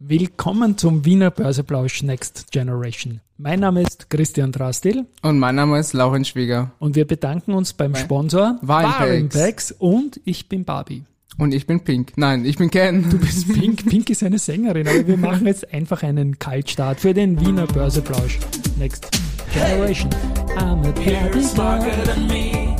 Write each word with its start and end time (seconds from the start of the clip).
Willkommen 0.00 0.78
zum 0.78 1.04
Wiener 1.04 1.32
Börseplausch 1.32 2.04
Next 2.04 2.52
Generation. 2.52 3.20
Mein 3.36 3.58
Name 3.58 3.82
ist 3.82 4.08
Christian 4.08 4.52
Drastil. 4.52 5.06
Und 5.22 5.40
mein 5.40 5.56
Name 5.56 5.76
ist 5.76 5.92
Lauren 5.92 6.24
Schwieger. 6.24 6.70
Und 6.78 6.94
wir 6.94 7.04
bedanken 7.04 7.52
uns 7.52 7.72
beim 7.72 7.96
Sponsor 7.96 8.58
Warenpacks. 8.62 9.72
und 9.72 10.20
ich 10.24 10.48
bin 10.48 10.64
Barbie. 10.64 11.02
Und 11.36 11.52
ich 11.52 11.66
bin 11.66 11.80
Pink. 11.80 12.12
Nein, 12.14 12.44
ich 12.44 12.56
bin 12.58 12.70
Ken. 12.70 13.10
Du 13.10 13.18
bist 13.18 13.52
Pink. 13.52 13.86
Pink 13.86 14.08
ist 14.08 14.22
eine 14.22 14.38
Sängerin, 14.38 14.86
aber 14.86 15.04
wir 15.04 15.16
machen 15.16 15.48
jetzt 15.48 15.74
einfach 15.74 16.04
einen 16.04 16.38
Kaltstart 16.38 17.00
für 17.00 17.12
den 17.12 17.44
Wiener 17.44 17.66
Börseplausch 17.66 18.38
Next 18.78 19.10
Generation. 19.52 20.10
I'm 20.58 20.86
a 20.86 21.56
Barbie 21.56 22.20
me. 22.28 22.76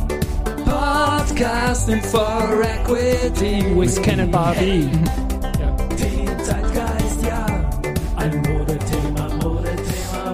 Podcasting 0.64 2.00
for 2.00 2.62
Equity 2.62 3.76
with 3.76 4.00
Ken 4.02 4.20
and 4.20 4.30
Barbie. 4.30 4.88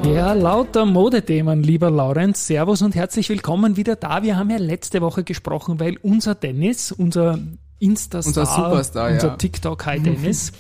Ja, 0.05 0.35
lauter 0.35 0.85
Modethemen, 0.85 1.63
lieber 1.63 1.91
Laurenz. 1.91 2.47
Servus 2.47 2.83
und 2.83 2.95
herzlich 2.95 3.31
willkommen 3.31 3.77
wieder 3.79 3.97
da. 3.97 4.23
Wir 4.23 4.37
haben 4.37 4.51
ja 4.51 4.59
letzte 4.59 5.01
Woche 5.01 5.25
gesprochen, 5.25 5.81
weil 5.81 5.97
unser 6.03 6.35
Dennis, 6.35 6.93
unser 6.93 7.39
Insta-Star, 7.79 8.43
unser, 8.43 8.47
Superstar, 8.47 9.11
unser 9.13 9.29
ja. 9.29 9.37
TikTok 9.37 9.87
High 9.87 10.03
Dennis, 10.03 10.53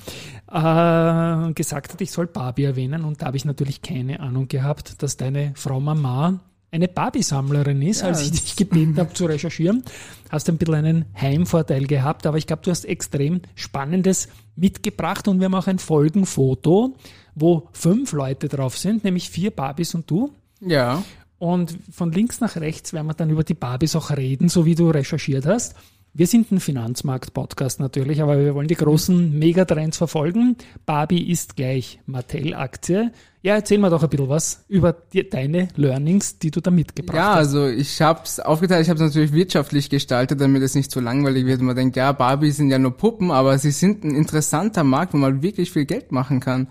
äh, 0.50 1.52
gesagt 1.52 1.92
hat, 1.92 2.00
ich 2.00 2.10
soll 2.10 2.26
Barbie 2.26 2.64
erwähnen. 2.64 3.04
Und 3.04 3.20
da 3.20 3.26
habe 3.26 3.36
ich 3.36 3.44
natürlich 3.44 3.82
keine 3.82 4.20
Ahnung 4.20 4.48
gehabt, 4.48 5.02
dass 5.02 5.18
deine 5.18 5.52
Frau 5.56 5.78
Mama 5.78 6.40
eine 6.74 6.88
Barbie-Sammlerin 6.88 7.80
ist, 7.82 8.02
ja, 8.02 8.08
als 8.08 8.22
ich 8.22 8.32
dich 8.32 8.56
gebeten 8.56 8.98
habe 8.98 9.14
zu 9.14 9.26
recherchieren. 9.26 9.84
Hast 10.30 10.48
ein 10.48 10.58
bisschen 10.58 10.74
einen 10.74 11.04
Heimvorteil 11.18 11.86
gehabt, 11.86 12.26
aber 12.26 12.36
ich 12.36 12.46
glaube, 12.46 12.62
du 12.62 12.70
hast 12.70 12.84
extrem 12.84 13.40
Spannendes 13.54 14.28
mitgebracht 14.56 15.28
und 15.28 15.38
wir 15.38 15.46
haben 15.46 15.54
auch 15.54 15.68
ein 15.68 15.78
Folgenfoto 15.78 16.94
wo 17.34 17.68
fünf 17.72 18.12
Leute 18.12 18.48
drauf 18.48 18.78
sind, 18.78 19.04
nämlich 19.04 19.30
vier 19.30 19.50
Barbies 19.50 19.94
und 19.94 20.10
du. 20.10 20.32
Ja. 20.60 21.02
Und 21.38 21.76
von 21.90 22.12
links 22.12 22.40
nach 22.40 22.56
rechts 22.56 22.92
werden 22.92 23.06
wir 23.06 23.14
dann 23.14 23.30
über 23.30 23.44
die 23.44 23.54
Barbies 23.54 23.96
auch 23.96 24.10
reden, 24.10 24.48
so 24.48 24.64
wie 24.64 24.74
du 24.74 24.90
recherchiert 24.90 25.46
hast. 25.46 25.74
Wir 26.16 26.28
sind 26.28 26.52
ein 26.52 26.60
Finanzmarkt-Podcast 26.60 27.80
natürlich, 27.80 28.22
aber 28.22 28.38
wir 28.38 28.54
wollen 28.54 28.68
die 28.68 28.76
großen 28.76 29.36
Megatrends 29.36 29.96
verfolgen. 29.96 30.54
Barbie 30.86 31.28
ist 31.28 31.56
gleich 31.56 31.98
Mattel-Aktie. 32.06 33.10
Ja, 33.42 33.56
erzähl 33.56 33.78
mal 33.78 33.90
doch 33.90 34.04
ein 34.04 34.08
bisschen 34.08 34.28
was 34.28 34.64
über 34.68 34.92
die, 34.92 35.28
deine 35.28 35.66
Learnings, 35.74 36.38
die 36.38 36.52
du 36.52 36.60
da 36.60 36.70
mitgebracht 36.70 37.16
ja, 37.16 37.34
hast. 37.34 37.52
Ja, 37.52 37.60
also 37.62 37.66
ich 37.66 38.00
habe 38.00 38.20
es 38.22 38.38
aufgeteilt, 38.38 38.82
ich 38.82 38.90
habe 38.90 39.02
es 39.02 39.06
natürlich 39.08 39.32
wirtschaftlich 39.32 39.90
gestaltet, 39.90 40.40
damit 40.40 40.62
es 40.62 40.76
nicht 40.76 40.92
zu 40.92 41.00
langweilig 41.00 41.46
wird. 41.46 41.60
Man 41.62 41.74
denkt, 41.74 41.96
ja, 41.96 42.12
Barbie 42.12 42.52
sind 42.52 42.70
ja 42.70 42.78
nur 42.78 42.96
Puppen, 42.96 43.32
aber 43.32 43.58
sie 43.58 43.72
sind 43.72 44.04
ein 44.04 44.14
interessanter 44.14 44.84
Markt, 44.84 45.14
wo 45.14 45.18
man 45.18 45.42
wirklich 45.42 45.72
viel 45.72 45.84
Geld 45.84 46.12
machen 46.12 46.38
kann. 46.38 46.68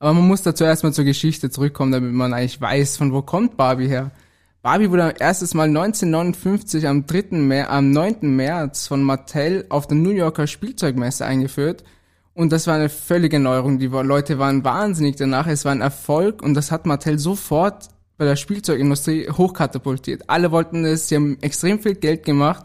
Aber 0.00 0.12
man 0.12 0.28
muss 0.28 0.42
dazu 0.42 0.64
erstmal 0.64 0.92
zur 0.92 1.06
Geschichte 1.06 1.48
zurückkommen, 1.48 1.92
damit 1.92 2.12
man 2.12 2.34
eigentlich 2.34 2.60
weiß, 2.60 2.98
von 2.98 3.14
wo 3.14 3.22
kommt 3.22 3.56
Barbie 3.56 3.88
her. 3.88 4.10
Barbie 4.62 4.92
wurde 4.92 5.14
erstes 5.18 5.54
Mal 5.54 5.66
1959 5.66 6.86
am 6.86 7.04
3. 7.04 7.36
März, 7.36 7.68
am 7.68 7.90
9. 7.90 8.18
März 8.20 8.86
von 8.86 9.02
Mattel 9.02 9.66
auf 9.70 9.88
der 9.88 9.96
New 9.96 10.10
Yorker 10.10 10.46
Spielzeugmesse 10.46 11.26
eingeführt. 11.26 11.82
Und 12.32 12.52
das 12.52 12.68
war 12.68 12.76
eine 12.76 12.88
völlige 12.88 13.40
Neuerung. 13.40 13.80
Die 13.80 13.88
Leute 13.88 14.38
waren 14.38 14.62
wahnsinnig 14.62 15.16
danach. 15.16 15.48
Es 15.48 15.64
war 15.64 15.72
ein 15.72 15.80
Erfolg 15.80 16.42
und 16.42 16.54
das 16.54 16.70
hat 16.70 16.86
Mattel 16.86 17.18
sofort 17.18 17.88
bei 18.16 18.24
der 18.24 18.36
Spielzeugindustrie 18.36 19.28
hochkatapultiert. 19.30 20.30
Alle 20.30 20.52
wollten 20.52 20.84
es, 20.84 21.08
sie 21.08 21.16
haben 21.16 21.38
extrem 21.40 21.80
viel 21.80 21.96
Geld 21.96 22.24
gemacht. 22.24 22.64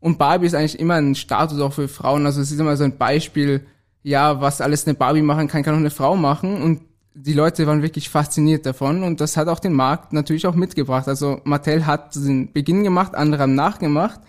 Und 0.00 0.18
Barbie 0.18 0.48
ist 0.48 0.54
eigentlich 0.54 0.78
immer 0.78 0.96
ein 0.96 1.14
Status 1.14 1.58
auch 1.60 1.72
für 1.72 1.88
Frauen. 1.88 2.26
Also 2.26 2.42
es 2.42 2.50
ist 2.50 2.60
immer 2.60 2.76
so 2.76 2.84
ein 2.84 2.98
Beispiel, 2.98 3.64
ja, 4.02 4.42
was 4.42 4.60
alles 4.60 4.86
eine 4.86 4.94
Barbie 4.94 5.22
machen 5.22 5.48
kann, 5.48 5.62
kann 5.62 5.74
auch 5.76 5.78
eine 5.78 5.90
Frau 5.90 6.14
machen. 6.14 6.60
Und 6.60 6.82
die 7.14 7.32
Leute 7.32 7.66
waren 7.66 7.82
wirklich 7.82 8.08
fasziniert 8.08 8.64
davon 8.64 9.02
und 9.02 9.20
das 9.20 9.36
hat 9.36 9.48
auch 9.48 9.58
den 9.58 9.72
Markt 9.72 10.12
natürlich 10.12 10.46
auch 10.46 10.54
mitgebracht. 10.54 11.08
Also 11.08 11.40
Mattel 11.44 11.86
hat 11.86 12.14
den 12.16 12.52
Beginn 12.52 12.84
gemacht, 12.84 13.14
andere 13.14 13.42
haben 13.42 13.54
nachgemacht. 13.54 14.20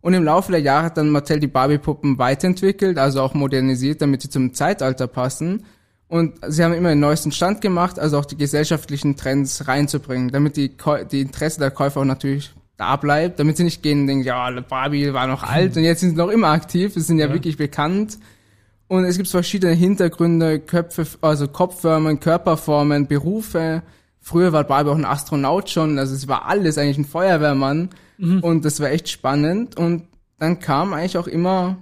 Und 0.00 0.14
im 0.14 0.24
Laufe 0.24 0.52
der 0.52 0.60
Jahre 0.60 0.86
hat 0.86 0.98
dann 0.98 1.10
Mattel 1.10 1.40
die 1.40 1.48
Barbie-Puppen 1.48 2.18
weiterentwickelt, 2.18 2.96
also 2.96 3.22
auch 3.22 3.34
modernisiert, 3.34 4.00
damit 4.02 4.22
sie 4.22 4.28
zum 4.28 4.54
Zeitalter 4.54 5.08
passen. 5.08 5.64
Und 6.08 6.38
sie 6.46 6.62
haben 6.62 6.74
immer 6.74 6.90
den 6.90 7.00
neuesten 7.00 7.32
Stand 7.32 7.60
gemacht, 7.60 7.98
also 7.98 8.18
auch 8.18 8.24
die 8.24 8.36
gesellschaftlichen 8.36 9.16
Trends 9.16 9.66
reinzubringen, 9.66 10.30
damit 10.30 10.56
die, 10.56 10.76
die 11.10 11.22
Interesse 11.22 11.58
der 11.58 11.72
Käufer 11.72 12.00
auch 12.00 12.04
natürlich 12.04 12.52
da 12.76 12.96
bleibt, 12.96 13.40
damit 13.40 13.56
sie 13.56 13.64
nicht 13.64 13.82
gehen 13.82 14.02
und 14.02 14.06
denken, 14.06 14.24
ja, 14.24 14.48
Barbie 14.60 15.12
war 15.12 15.26
noch 15.26 15.42
alt 15.42 15.76
und 15.76 15.82
jetzt 15.82 16.00
sind 16.00 16.10
sie 16.10 16.16
noch 16.16 16.28
immer 16.28 16.48
aktiv, 16.48 16.94
sie 16.94 17.00
sind 17.00 17.18
ja, 17.18 17.26
ja. 17.26 17.32
wirklich 17.32 17.56
bekannt. 17.56 18.18
Und 18.88 19.04
es 19.04 19.16
gibt 19.16 19.28
verschiedene 19.28 19.72
Hintergründe, 19.72 20.60
Köpfe, 20.60 21.06
also 21.20 21.48
Kopfformen, 21.48 22.20
Körperformen, 22.20 23.06
Berufe. 23.06 23.82
Früher 24.20 24.52
war 24.52 24.64
Barbie 24.64 24.90
auch 24.90 24.96
ein 24.96 25.04
Astronaut 25.04 25.70
schon, 25.70 25.98
also 25.98 26.14
es 26.14 26.28
war 26.28 26.46
alles 26.46 26.78
eigentlich 26.78 26.98
ein 26.98 27.04
Feuerwehrmann. 27.04 27.90
Mhm. 28.18 28.40
Und 28.40 28.64
das 28.64 28.80
war 28.80 28.90
echt 28.90 29.08
spannend. 29.08 29.76
Und 29.76 30.04
dann 30.38 30.60
kam 30.60 30.92
eigentlich 30.92 31.18
auch 31.18 31.26
immer 31.26 31.76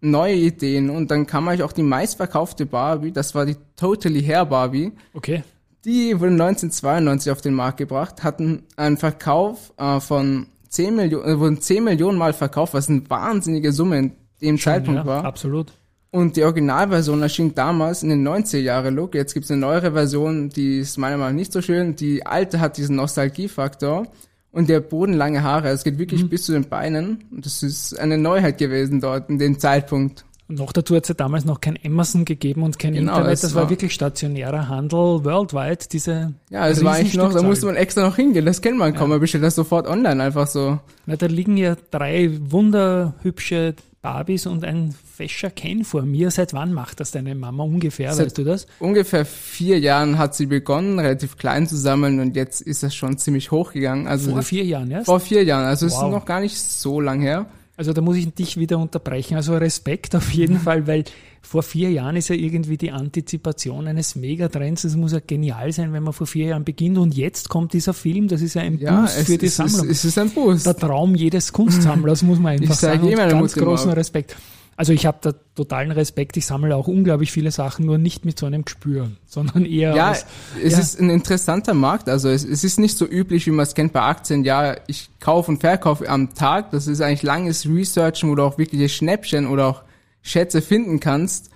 neue 0.00 0.34
Ideen 0.34 0.90
und 0.90 1.10
dann 1.10 1.26
kam 1.26 1.48
eigentlich 1.48 1.62
auch 1.62 1.72
die 1.72 1.82
meistverkaufte 1.82 2.66
Barbie, 2.66 3.12
das 3.12 3.34
war 3.34 3.44
die 3.44 3.56
Totally 3.76 4.22
Hair 4.22 4.46
Barbie. 4.46 4.92
Okay. 5.12 5.42
Die 5.84 6.18
wurde 6.18 6.32
1992 6.32 7.32
auf 7.32 7.40
den 7.40 7.54
Markt 7.54 7.78
gebracht, 7.78 8.22
hatten 8.22 8.64
einen 8.76 8.96
Verkauf 8.96 9.72
äh, 9.78 10.00
von 10.00 10.46
10 10.68 10.96
Millionen, 10.96 11.28
äh, 11.28 11.38
wurden 11.38 11.60
10 11.60 11.84
Millionen 11.84 12.18
Mal 12.18 12.32
verkauft, 12.32 12.74
was 12.74 12.88
eine 12.88 13.08
wahnsinnige 13.08 13.72
Summe 13.72 13.98
in 13.98 14.12
dem 14.40 14.58
Schon, 14.58 14.72
Zeitpunkt 14.72 15.00
ja, 15.00 15.06
war. 15.06 15.24
Absolut. 15.24 15.72
Und 16.12 16.36
die 16.36 16.42
Originalversion 16.42 17.22
erschien 17.22 17.54
damals 17.54 18.02
in 18.02 18.08
den 18.08 18.26
90er 18.26 18.58
Jahre 18.58 18.90
Look. 18.90 19.14
Jetzt 19.14 19.32
gibt's 19.32 19.50
eine 19.50 19.60
neuere 19.60 19.92
Version, 19.92 20.48
die 20.48 20.78
ist 20.78 20.98
meiner 20.98 21.16
Meinung 21.16 21.34
nach 21.34 21.38
nicht 21.38 21.52
so 21.52 21.62
schön. 21.62 21.94
Die 21.94 22.26
alte 22.26 22.58
hat 22.58 22.78
diesen 22.78 22.96
Nostalgiefaktor 22.96 24.08
und 24.50 24.68
der 24.68 24.80
Boden 24.80 25.12
lange 25.12 25.44
Haare. 25.44 25.68
Es 25.68 25.84
geht 25.84 25.98
wirklich 25.98 26.24
mhm. 26.24 26.28
bis 26.28 26.44
zu 26.44 26.52
den 26.52 26.68
Beinen. 26.68 27.24
Das 27.30 27.62
ist 27.62 27.96
eine 27.98 28.18
Neuheit 28.18 28.58
gewesen 28.58 29.00
dort 29.00 29.30
in 29.30 29.38
dem 29.38 29.60
Zeitpunkt. 29.60 30.24
Und 30.50 30.58
noch 30.58 30.72
dazu 30.72 30.96
hat 30.96 31.04
es 31.04 31.08
ja 31.10 31.14
damals 31.14 31.44
noch 31.44 31.60
kein 31.60 31.78
Amazon 31.86 32.24
gegeben 32.24 32.64
und 32.64 32.76
kein 32.76 32.92
genau, 32.94 33.12
Internet. 33.18 33.44
Das 33.44 33.54
war, 33.54 33.62
war, 33.62 33.70
wirklich 33.70 33.94
stationärer 33.94 34.66
Handel 34.66 35.24
worldwide. 35.24 35.86
Diese 35.92 36.34
ja, 36.50 36.66
es 36.66 36.82
war 36.82 36.94
eigentlich 36.94 37.14
noch, 37.14 37.32
da 37.32 37.40
musste 37.40 37.66
man 37.66 37.76
extra 37.76 38.02
noch 38.02 38.16
hingehen. 38.16 38.44
Das 38.46 38.60
kennt 38.60 38.76
man 38.76 38.92
kaum. 38.92 39.10
Ja. 39.10 39.14
Man 39.14 39.20
bestellt 39.20 39.44
das 39.44 39.54
sofort 39.54 39.86
online 39.86 40.20
einfach 40.20 40.48
so. 40.48 40.80
Na, 41.06 41.14
da 41.14 41.26
liegen 41.26 41.56
ja 41.56 41.76
drei 41.92 42.36
wunderhübsche 42.50 43.76
Barbies 44.02 44.46
und 44.46 44.64
ein 44.64 44.92
fescher 45.14 45.50
Ken 45.50 45.84
vor 45.84 46.02
mir. 46.02 46.32
Seit 46.32 46.52
wann 46.52 46.72
macht 46.72 46.98
das 46.98 47.12
deine 47.12 47.36
Mama 47.36 47.62
ungefähr? 47.62 48.12
Seit 48.12 48.26
weißt 48.26 48.38
du 48.38 48.42
das? 48.42 48.66
Ungefähr 48.80 49.24
vier 49.24 49.78
Jahren 49.78 50.18
hat 50.18 50.34
sie 50.34 50.46
begonnen, 50.46 50.98
relativ 50.98 51.36
klein 51.36 51.68
zu 51.68 51.76
sammeln 51.76 52.18
und 52.18 52.34
jetzt 52.34 52.60
ist 52.60 52.82
das 52.82 52.92
schon 52.92 53.18
ziemlich 53.18 53.52
hochgegangen. 53.52 54.08
Also 54.08 54.32
vor 54.32 54.42
vier 54.42 54.64
Jahren, 54.64 54.90
ja? 54.90 55.04
Vor 55.04 55.20
vier 55.20 55.44
Jahren, 55.44 55.66
also 55.66 55.86
wow. 55.86 55.92
es 55.92 56.02
ist 56.02 56.10
noch 56.10 56.24
gar 56.24 56.40
nicht 56.40 56.58
so 56.58 57.00
lang 57.00 57.20
her. 57.20 57.46
Also 57.80 57.94
da 57.94 58.02
muss 58.02 58.18
ich 58.18 58.30
dich 58.34 58.58
wieder 58.58 58.76
unterbrechen. 58.76 59.36
Also 59.36 59.56
Respekt 59.56 60.14
auf 60.14 60.30
jeden 60.34 60.58
Fall, 60.58 60.86
weil 60.86 61.04
vor 61.40 61.62
vier 61.62 61.90
Jahren 61.90 62.14
ist 62.14 62.28
ja 62.28 62.34
irgendwie 62.34 62.76
die 62.76 62.90
Antizipation 62.90 63.88
eines 63.88 64.16
Megatrends. 64.16 64.82
Das 64.82 64.96
muss 64.96 65.12
ja 65.12 65.20
genial 65.26 65.72
sein, 65.72 65.90
wenn 65.94 66.02
man 66.02 66.12
vor 66.12 66.26
vier 66.26 66.48
Jahren 66.48 66.62
beginnt. 66.62 66.98
Und 66.98 67.16
jetzt 67.16 67.48
kommt 67.48 67.72
dieser 67.72 67.94
Film. 67.94 68.28
Das 68.28 68.42
ist 68.42 68.52
ja 68.52 68.60
ein 68.60 68.76
ja, 68.76 69.00
Boost 69.00 69.20
für 69.20 69.38
die 69.38 69.46
es 69.46 69.56
Sammlung. 69.56 69.86
Ist, 69.86 69.92
es 69.92 70.04
ist 70.04 70.18
ein 70.18 70.28
Boost. 70.28 70.66
Der 70.66 70.76
Traum 70.76 71.14
jedes 71.14 71.54
Kunstsammlers, 71.54 72.22
muss 72.22 72.38
man 72.38 72.52
einfach 72.52 72.74
ich 72.74 72.80
sage 72.80 72.98
sagen. 72.98 73.12
Immer 73.12 73.28
ganz 73.28 73.54
großen 73.54 73.90
Respekt. 73.92 74.36
Also 74.80 74.94
ich 74.94 75.04
habe 75.04 75.18
da 75.20 75.34
totalen 75.56 75.90
Respekt. 75.90 76.38
Ich 76.38 76.46
sammle 76.46 76.74
auch 76.74 76.88
unglaublich 76.88 77.30
viele 77.32 77.50
Sachen, 77.50 77.84
nur 77.84 77.98
nicht 77.98 78.24
mit 78.24 78.38
so 78.38 78.46
einem 78.46 78.64
Gespür, 78.64 79.10
sondern 79.26 79.66
eher. 79.66 79.94
Ja, 79.94 80.12
aus, 80.12 80.24
es 80.64 80.72
ja. 80.72 80.78
ist 80.78 80.98
ein 80.98 81.10
interessanter 81.10 81.74
Markt. 81.74 82.08
Also 82.08 82.30
es, 82.30 82.44
es, 82.44 82.64
ist 82.64 82.78
nicht 82.78 82.96
so 82.96 83.04
üblich, 83.06 83.46
wie 83.46 83.50
man 83.50 83.64
es 83.64 83.74
kennt 83.74 83.92
bei 83.92 84.00
Aktien. 84.00 84.42
Ja, 84.42 84.76
ich 84.86 85.10
kaufe 85.20 85.50
und 85.50 85.60
verkaufe 85.60 86.08
am 86.08 86.32
Tag. 86.32 86.70
Das 86.70 86.86
ist 86.86 87.02
eigentlich 87.02 87.22
langes 87.22 87.66
Researchen, 87.66 88.30
wo 88.30 88.34
du 88.34 88.42
auch 88.42 88.56
wirkliche 88.56 88.88
Schnäppchen 88.88 89.46
oder 89.46 89.66
auch 89.66 89.82
Schätze 90.22 90.62
finden 90.62 90.98
kannst. 90.98 91.50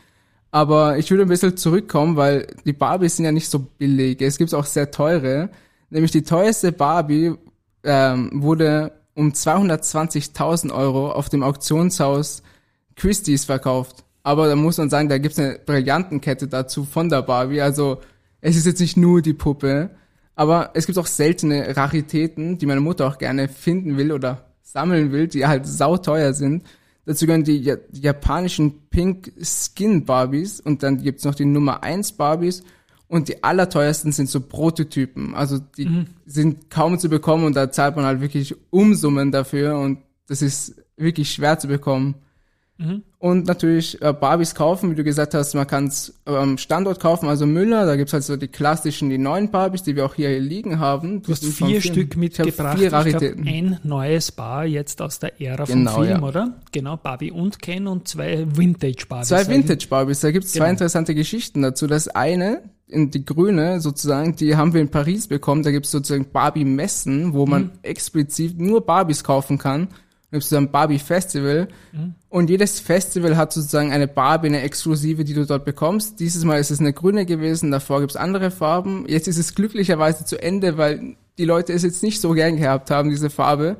Aber 0.51 0.99
ich 0.99 1.11
würde 1.11 1.23
ein 1.23 1.31
bisschen 1.31 1.57
zurückkommen, 1.57 2.17
weil 2.17 2.47
die 2.67 2.75
Barbies 2.75 3.17
sind 3.17 3.25
ja 3.25 3.33
nicht 3.33 3.49
so 3.49 3.59
billig. 3.59 4.21
Es 4.21 4.37
gibt 4.37 4.53
auch 4.53 4.67
sehr 4.67 4.91
teure. 4.91 5.49
Nämlich 5.89 6.11
die 6.11 6.25
teuerste 6.25 6.73
Barbie 6.73 7.33
ähm, 7.85 8.31
wurde 8.35 8.93
um 9.15 9.31
220.000 9.31 10.75
Euro 10.75 11.11
auf 11.11 11.31
dem 11.31 11.43
Auktionshaus 11.43 12.43
Christie's 12.97 13.45
verkauft. 13.45 14.05
Aber 14.23 14.49
da 14.49 14.57
muss 14.57 14.79
man 14.79 14.91
sagen, 14.91 15.09
da 15.09 15.19
gibt's 15.19 15.39
eine 15.39 15.59
Brillantenkette 15.65 16.49
dazu 16.49 16.85
von 16.85 17.09
der 17.09 17.23
Barbie. 17.23 17.61
Also 17.61 18.01
es 18.41 18.57
ist 18.57 18.67
jetzt 18.67 18.81
nicht 18.81 18.97
nur 18.97 19.23
die 19.23 19.35
Puppe, 19.35 19.91
aber 20.35 20.71
es 20.75 20.87
gibt 20.87 20.99
auch 20.99 21.07
seltene 21.07 21.77
Raritäten, 21.77 22.59
die 22.59 22.67
meine 22.67 22.81
Mutter 22.81 23.07
auch 23.07 23.19
gerne 23.19 23.49
finden 23.49 23.97
will 23.97 24.13
oder 24.13 24.47
sammeln 24.63 25.13
will, 25.13 25.29
die 25.29 25.47
halt 25.47 25.67
sauteuer 25.67 26.33
sind. 26.33 26.65
Dazu 27.07 27.27
gehören 27.27 27.45
die, 27.45 27.61
die 27.91 28.01
japanischen 28.01 28.89
Pink 28.89 29.33
Skin 29.43 30.05
Barbies 30.05 30.61
und 30.61 30.83
dann 30.83 31.03
gibt's 31.03 31.25
noch 31.25 31.35
die 31.35 31.45
Nummer 31.45 31.83
1 31.83 32.13
Barbies 32.13 32.63
und 33.09 33.29
die 33.29 33.45
allerteuersten 33.45 34.11
sind 34.11 34.29
so 34.29 34.41
Prototypen. 34.41 35.35
Also 35.35 35.59
die 35.59 35.87
mhm. 35.87 36.07
sind 36.25 36.71
kaum 36.71 36.99
zu 36.99 37.09
bekommen 37.09 37.45
und 37.45 37.55
da 37.55 37.71
zahlt 37.71 37.97
man 37.97 38.07
halt 38.07 38.21
wirklich 38.21 38.57
Umsummen 38.71 39.31
dafür 39.31 39.79
und 39.79 39.99
das 40.27 40.41
ist 40.41 40.83
wirklich 40.97 41.31
schwer 41.31 41.59
zu 41.59 41.69
bekommen. 41.69 42.15
Und 43.21 43.47
natürlich 43.47 44.03
äh, 44.03 44.13
Barbies 44.13 44.55
kaufen, 44.57 44.91
wie 44.91 44.95
du 44.97 45.05
gesagt 45.05 45.33
hast, 45.33 45.55
man 45.55 45.67
kann 45.67 45.87
es 45.87 46.13
ähm, 46.27 46.59
Standort 46.59 46.99
kaufen, 46.99 47.29
also 47.29 47.47
Müller, 47.47 47.87
da 47.87 47.95
gibt's 47.95 48.13
halt 48.13 48.25
so 48.25 48.37
die 48.37 48.49
klassischen, 48.49 49.11
die 49.11 49.17
neuen 49.17 49.51
Barbies, 49.53 49.85
die 49.85 49.95
wir 49.95 50.05
auch 50.05 50.15
hier 50.15 50.41
liegen 50.41 50.81
haben. 50.81 51.23
Du 51.23 51.31
hast 51.31 51.45
vier 51.45 51.81
Stück 51.81 52.17
mitgebracht. 52.17 52.79
Vier 52.79 52.93
Raritäten. 52.93 53.47
Ich 53.47 53.53
glaub, 53.53 53.55
ein 53.55 53.79
neues 53.85 54.33
Bar 54.33 54.67
jetzt 54.67 55.01
aus 55.01 55.21
der 55.21 55.41
Ära 55.41 55.65
Genau, 55.65 55.93
vom 55.93 56.05
Film, 56.05 56.21
ja. 56.21 56.23
oder? 56.29 56.53
Genau, 56.73 56.97
Barbie 56.97 57.31
und 57.31 57.63
Ken 57.63 57.87
und 57.87 58.09
zwei 58.09 58.45
Vintage 58.51 59.07
Barbies. 59.09 59.29
Zwei 59.29 59.47
Vintage 59.47 59.87
Barbies, 59.89 60.21
da 60.21 60.33
gibt's 60.33 60.53
Genau. 60.53 60.65
zwei 60.65 60.71
interessante 60.73 61.15
Geschichten 61.15 61.63
dazu. 61.63 61.87
Das 61.87 62.09
eine, 62.09 62.63
in 62.89 63.11
die 63.13 63.25
grüne 63.25 63.81
sozusagen, 63.81 64.35
die 64.35 64.57
haben 64.57 64.75
wir 64.75 64.81
in 64.81 64.91
Paris 64.91 65.29
bekommen, 65.29 65.63
da 65.63 65.71
gibt's 65.71 65.93
sozusagen 65.93 66.27
Barbie-Messen, 66.33 67.33
wo 67.35 67.45
Mhm. 67.47 67.51
man 67.51 67.71
explizit 67.83 68.59
nur 68.61 68.85
Barbies 68.85 69.23
kaufen 69.23 69.59
kann. 69.59 69.89
Da 70.35 70.39
gibt's 70.39 70.49
so 70.51 70.57
ein 70.57 70.73
Barbie-Festival. 70.73 71.69
Mhm. 71.93 72.15
Und 72.29 72.51
jedes 72.51 72.81
Festival 72.81 73.37
hat 73.37 73.53
sozusagen 73.53 73.93
eine 73.93 74.09
Barbie, 74.09 74.49
eine 74.49 74.63
exklusive, 74.63 75.23
die 75.23 75.33
du 75.33 75.47
dort 75.47 75.65
bekommst. 75.65 76.19
Dieses 76.19 76.43
Mal 76.43 76.59
ist 76.59 76.73
es 76.73 76.81
eine 76.81 76.93
grüne 76.93 77.25
gewesen, 77.25 77.71
davor 77.71 78.01
gibt's 78.01 78.17
andere 78.17 78.51
Farben. 78.51 79.05
Jetzt 79.07 79.29
ist 79.29 79.39
es 79.39 79.55
glücklicherweise 79.55 80.25
zu 80.25 80.43
Ende, 80.43 80.77
weil 80.77 81.15
die 81.39 81.45
Leute 81.45 81.73
es 81.73 81.85
jetzt 81.85 82.03
nicht 82.03 82.21
so 82.21 82.33
gern 82.33 82.57
gehabt 82.57 82.91
haben, 82.91 83.11
diese 83.11 83.31
Farbe, 83.31 83.77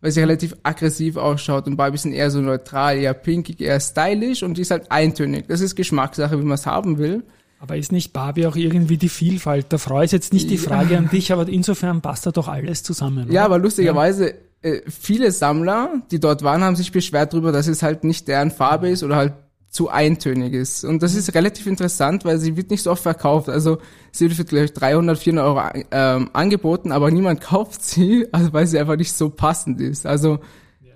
weil 0.00 0.10
sie 0.10 0.20
relativ 0.20 0.56
aggressiv 0.62 1.18
ausschaut 1.18 1.66
und 1.66 1.76
Barbies 1.76 2.00
sind 2.00 2.14
eher 2.14 2.30
so 2.30 2.40
neutral, 2.40 2.96
eher 2.96 3.12
pinkig, 3.12 3.60
eher 3.60 3.78
stylisch 3.78 4.42
und 4.42 4.56
die 4.56 4.62
ist 4.62 4.70
halt 4.70 4.90
eintönig. 4.90 5.48
Das 5.48 5.60
ist 5.60 5.76
Geschmackssache, 5.76 6.40
wie 6.40 6.44
man 6.44 6.54
es 6.54 6.64
haben 6.64 6.96
will. 6.96 7.24
Aber 7.58 7.76
ist 7.76 7.92
nicht 7.92 8.14
Barbie 8.14 8.46
auch 8.46 8.56
irgendwie 8.56 8.96
die 8.96 9.10
Vielfalt? 9.10 9.70
Der 9.70 9.78
Frau 9.78 10.00
ist 10.00 10.12
jetzt 10.12 10.32
nicht 10.32 10.48
die 10.48 10.54
Ja. 10.54 10.62
Frage 10.62 10.96
an 10.96 11.10
dich, 11.10 11.30
aber 11.30 11.46
insofern 11.46 12.00
passt 12.00 12.24
da 12.24 12.30
doch 12.30 12.48
alles 12.48 12.82
zusammen. 12.84 13.26
Ja, 13.30 13.42
oder? 13.42 13.44
aber 13.44 13.58
lustigerweise, 13.58 14.34
äh, 14.62 14.80
viele 14.88 15.32
Sammler, 15.32 16.02
die 16.10 16.20
dort 16.20 16.42
waren, 16.42 16.62
haben 16.62 16.76
sich 16.76 16.92
beschwert 16.92 17.32
darüber, 17.32 17.52
dass 17.52 17.66
es 17.66 17.82
halt 17.82 18.04
nicht 18.04 18.28
deren 18.28 18.50
Farbe 18.50 18.88
ist 18.88 19.02
oder 19.02 19.16
halt 19.16 19.34
zu 19.70 19.88
eintönig 19.88 20.52
ist. 20.52 20.84
Und 20.84 21.02
das 21.02 21.14
ist 21.14 21.34
relativ 21.34 21.66
interessant, 21.66 22.24
weil 22.24 22.38
sie 22.38 22.56
wird 22.56 22.70
nicht 22.70 22.82
so 22.82 22.90
oft 22.90 23.02
verkauft. 23.02 23.48
Also 23.48 23.78
sie 24.10 24.26
wird 24.26 24.34
für 24.34 24.44
gleich 24.44 24.72
300, 24.72 25.16
400 25.16 25.46
Euro 25.46 25.84
ähm, 25.92 26.30
angeboten, 26.32 26.90
aber 26.90 27.10
niemand 27.10 27.40
kauft 27.42 27.82
sie, 27.82 28.26
also 28.32 28.52
weil 28.52 28.66
sie 28.66 28.78
einfach 28.78 28.96
nicht 28.96 29.12
so 29.12 29.30
passend 29.30 29.80
ist. 29.80 30.06
Also 30.06 30.40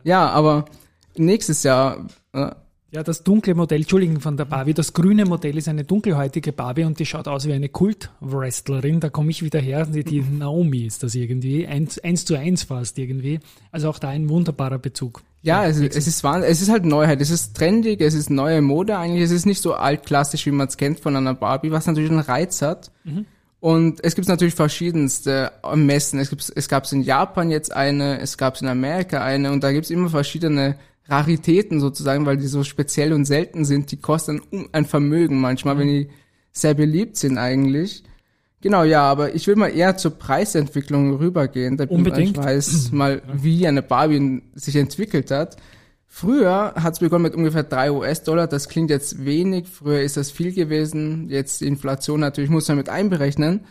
ja, 0.03 0.29
aber 0.29 0.67
nächstes 1.17 1.63
Jahr 1.63 2.07
äh, 2.33 2.51
Ja, 2.95 3.03
das 3.03 3.25
dunkle 3.25 3.57
Modell, 3.57 3.81
Entschuldigung, 3.81 4.21
von 4.21 4.37
der 4.37 4.45
Barbie. 4.45 4.73
Das 4.73 4.93
grüne 4.93 5.25
Modell 5.25 5.59
ist 5.59 5.67
eine 5.67 5.83
dunkelhäutige 5.83 6.53
Barbie 6.53 6.85
und 6.85 6.97
die 7.01 7.05
schaut 7.05 7.27
aus 7.27 7.45
wie 7.45 7.53
eine 7.53 7.69
Kult-Wrestlerin. 7.69 9.01
Da 9.01 9.09
komme 9.09 9.33
ich 9.33 9.43
wieder 9.43 9.59
her. 9.59 9.85
Die, 9.85 10.05
die 10.05 10.21
Naomi 10.21 10.87
ist 10.87 11.03
das 11.03 11.17
irgendwie. 11.17 11.67
Eins, 11.67 11.99
eins 11.99 12.25
zu 12.25 12.37
eins 12.37 12.63
fast 12.63 12.97
irgendwie. 12.97 13.41
Also 13.73 13.89
auch 13.89 13.99
da 13.99 14.11
ein 14.11 14.29
wunderbarer 14.29 14.79
Bezug. 14.79 15.23
Ja, 15.43 15.67
es, 15.67 15.81
es 15.81 16.07
ist. 16.07 16.25
Es 16.25 16.63
ist 16.63 16.71
halt 16.71 16.85
Neuheit. 16.85 17.21
Es 17.21 17.31
ist 17.31 17.57
trendig, 17.57 18.01
es 18.01 18.15
ist 18.15 18.31
neue 18.31 18.63
Mode 18.63 18.97
eigentlich. 18.97 19.25
Es 19.25 19.33
ist 19.33 19.45
nicht 19.45 19.61
so 19.61 19.75
altklassisch, 19.75 20.47
wie 20.47 20.53
man 20.53 20.69
es 20.69 20.77
kennt 20.77 21.01
von 21.01 21.17
einer 21.17 21.35
Barbie, 21.35 21.73
was 21.73 21.89
natürlich 21.89 22.13
einen 22.13 22.21
Reiz 22.21 22.63
hat. 22.63 22.93
Und 23.59 24.05
es 24.05 24.15
gibt 24.15 24.29
natürlich 24.29 24.55
verschiedenste 24.55 25.51
Messen. 25.75 26.21
Es, 26.21 26.31
gibt, 26.31 26.53
es 26.55 26.69
gab 26.69 26.85
es 26.85 26.93
in 26.93 27.03
Japan 27.03 27.51
jetzt 27.51 27.75
eine, 27.75 28.21
es 28.21 28.39
gab 28.39 28.55
es 28.55 28.63
in 28.63 28.69
Amerika 28.69 29.25
eine 29.25 29.51
und 29.51 29.65
da 29.65 29.73
gibt 29.73 29.87
es 29.87 29.91
immer 29.91 30.11
verschiedene 30.11 30.77
Raritäten 31.07 31.81
sozusagen, 31.81 32.25
weil 32.27 32.37
die 32.37 32.47
so 32.47 32.65
speziell 32.65 33.13
und 33.13 33.25
selten 33.25 33.65
sind. 33.65 33.91
Die 33.93 33.99
kosten 33.99 34.41
ein 34.73 34.87
Vermögen 34.87 35.41
manchmal, 35.41 35.79
wenn 35.79 35.89
die 35.89 36.09
sehr 36.53 36.75
beliebt 36.75 37.17
sind 37.17 37.37
eigentlich. 37.37 38.05
Genau, 38.63 38.85
ja, 38.85 39.03
aber 39.03 39.35
ich 39.35 39.47
will 39.47 39.57
mal 39.57 39.69
eher 39.69 39.99
zur 39.99 40.13
Preisentwicklung 40.13 41.17
rübergehen, 41.17 41.77
damit 41.77 41.93
Unbedingt. 41.93 42.37
man 42.39 42.47
weiß 42.47 42.91
mal, 42.93 43.21
wie 43.35 43.67
eine 43.67 43.83
Barbie 43.83 44.43
sich 44.55 44.77
entwickelt 44.77 45.31
hat. 45.31 45.57
Früher 46.07 46.75
hat 46.77 46.95
es 46.95 47.01
begonnen 47.01 47.25
mit 47.25 47.35
ungefähr 47.35 47.65
drei 47.65 47.91
US-Dollar. 47.91 48.47
Das 48.47 48.69
klingt 48.69 48.89
jetzt 48.89 49.25
wenig. 49.25 49.67
Früher 49.67 50.01
ist 50.01 50.17
das 50.17 50.31
viel 50.31 50.53
gewesen. 50.53 51.29
Jetzt 51.29 51.61
die 51.61 51.67
Inflation 51.67 52.21
natürlich 52.21 52.51
muss 52.51 52.69
man 52.69 52.77
mit 52.77 52.89
einberechnen. 52.89 53.67